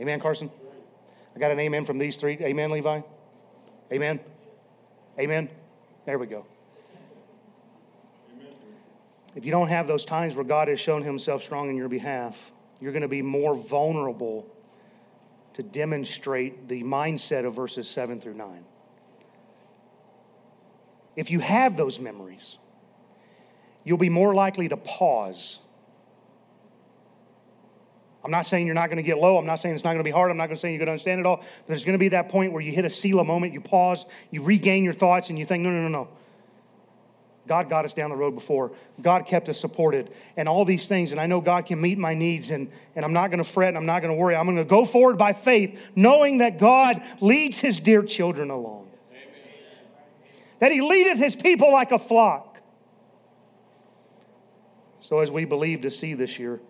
Amen, 0.00 0.20
Carson? 0.20 0.50
I 1.34 1.38
got 1.38 1.50
an 1.50 1.58
amen 1.60 1.84
from 1.84 1.98
these 1.98 2.16
three. 2.16 2.38
Amen, 2.40 2.70
Levi? 2.70 3.00
Amen? 3.92 4.20
Amen? 5.18 5.48
There 6.04 6.18
we 6.18 6.26
go. 6.26 6.46
If 9.34 9.44
you 9.44 9.50
don't 9.50 9.68
have 9.68 9.86
those 9.86 10.04
times 10.04 10.34
where 10.34 10.44
God 10.44 10.68
has 10.68 10.80
shown 10.80 11.02
himself 11.02 11.42
strong 11.42 11.68
in 11.68 11.76
your 11.76 11.88
behalf, 11.88 12.52
you're 12.80 12.92
going 12.92 13.02
to 13.02 13.08
be 13.08 13.22
more 13.22 13.54
vulnerable 13.54 14.46
to 15.54 15.62
demonstrate 15.62 16.68
the 16.68 16.82
mindset 16.82 17.44
of 17.44 17.54
verses 17.54 17.88
7 17.88 18.20
through 18.20 18.34
9. 18.34 18.64
If 21.16 21.30
you 21.30 21.40
have 21.40 21.76
those 21.76 21.98
memories, 21.98 22.58
you'll 23.84 23.96
be 23.98 24.10
more 24.10 24.34
likely 24.34 24.68
to 24.68 24.76
pause 24.76 25.58
I'm 28.26 28.32
not 28.32 28.44
saying 28.44 28.66
you're 28.66 28.74
not 28.74 28.88
going 28.88 28.96
to 28.96 29.04
get 29.04 29.18
low. 29.18 29.38
I'm 29.38 29.46
not 29.46 29.60
saying 29.60 29.76
it's 29.76 29.84
not 29.84 29.90
going 29.90 30.00
to 30.00 30.04
be 30.04 30.10
hard. 30.10 30.32
I'm 30.32 30.36
not 30.36 30.46
going 30.46 30.56
to 30.56 30.60
say 30.60 30.70
you're 30.70 30.80
going 30.80 30.86
to 30.86 30.92
understand 30.94 31.20
it 31.20 31.26
all. 31.26 31.36
But 31.36 31.68
there's 31.68 31.84
going 31.84 31.92
to 31.92 31.98
be 31.98 32.08
that 32.08 32.28
point 32.28 32.52
where 32.52 32.60
you 32.60 32.72
hit 32.72 32.84
a 32.84 32.90
Selah 32.90 33.22
moment, 33.22 33.52
you 33.52 33.60
pause, 33.60 34.04
you 34.32 34.42
regain 34.42 34.82
your 34.82 34.94
thoughts, 34.94 35.30
and 35.30 35.38
you 35.38 35.46
think, 35.46 35.62
no, 35.62 35.70
no, 35.70 35.82
no, 35.82 35.88
no. 35.88 36.08
God 37.46 37.70
got 37.70 37.84
us 37.84 37.92
down 37.92 38.10
the 38.10 38.16
road 38.16 38.32
before. 38.32 38.72
God 39.00 39.26
kept 39.26 39.48
us 39.48 39.60
supported, 39.60 40.10
and 40.36 40.48
all 40.48 40.64
these 40.64 40.88
things. 40.88 41.12
And 41.12 41.20
I 41.20 41.26
know 41.26 41.40
God 41.40 41.66
can 41.66 41.80
meet 41.80 41.98
my 41.98 42.14
needs, 42.14 42.50
and, 42.50 42.68
and 42.96 43.04
I'm 43.04 43.12
not 43.12 43.30
going 43.30 43.38
to 43.38 43.48
fret 43.48 43.68
and 43.68 43.76
I'm 43.76 43.86
not 43.86 44.02
going 44.02 44.12
to 44.12 44.18
worry. 44.18 44.34
I'm 44.34 44.46
going 44.46 44.56
to 44.56 44.64
go 44.64 44.84
forward 44.84 45.16
by 45.16 45.32
faith, 45.32 45.80
knowing 45.94 46.38
that 46.38 46.58
God 46.58 47.00
leads 47.20 47.60
his 47.60 47.78
dear 47.78 48.02
children 48.02 48.50
along, 48.50 48.88
Amen. 49.12 49.22
that 50.58 50.72
he 50.72 50.80
leadeth 50.80 51.18
his 51.18 51.36
people 51.36 51.70
like 51.70 51.92
a 51.92 51.98
flock. 52.00 52.60
So, 54.98 55.20
as 55.20 55.30
we 55.30 55.44
believe 55.44 55.82
to 55.82 55.92
see 55.92 56.14
this 56.14 56.40
year, 56.40 56.60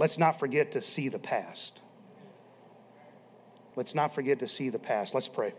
let's 0.00 0.16
not 0.16 0.40
forget 0.40 0.72
to 0.72 0.80
see 0.80 1.08
the 1.08 1.18
past. 1.18 1.82
Let's 3.76 3.94
not 3.94 4.14
forget 4.14 4.38
to 4.38 4.48
see 4.48 4.70
the 4.70 4.78
past. 4.78 5.14
Let's 5.14 5.28
pray. 5.28 5.52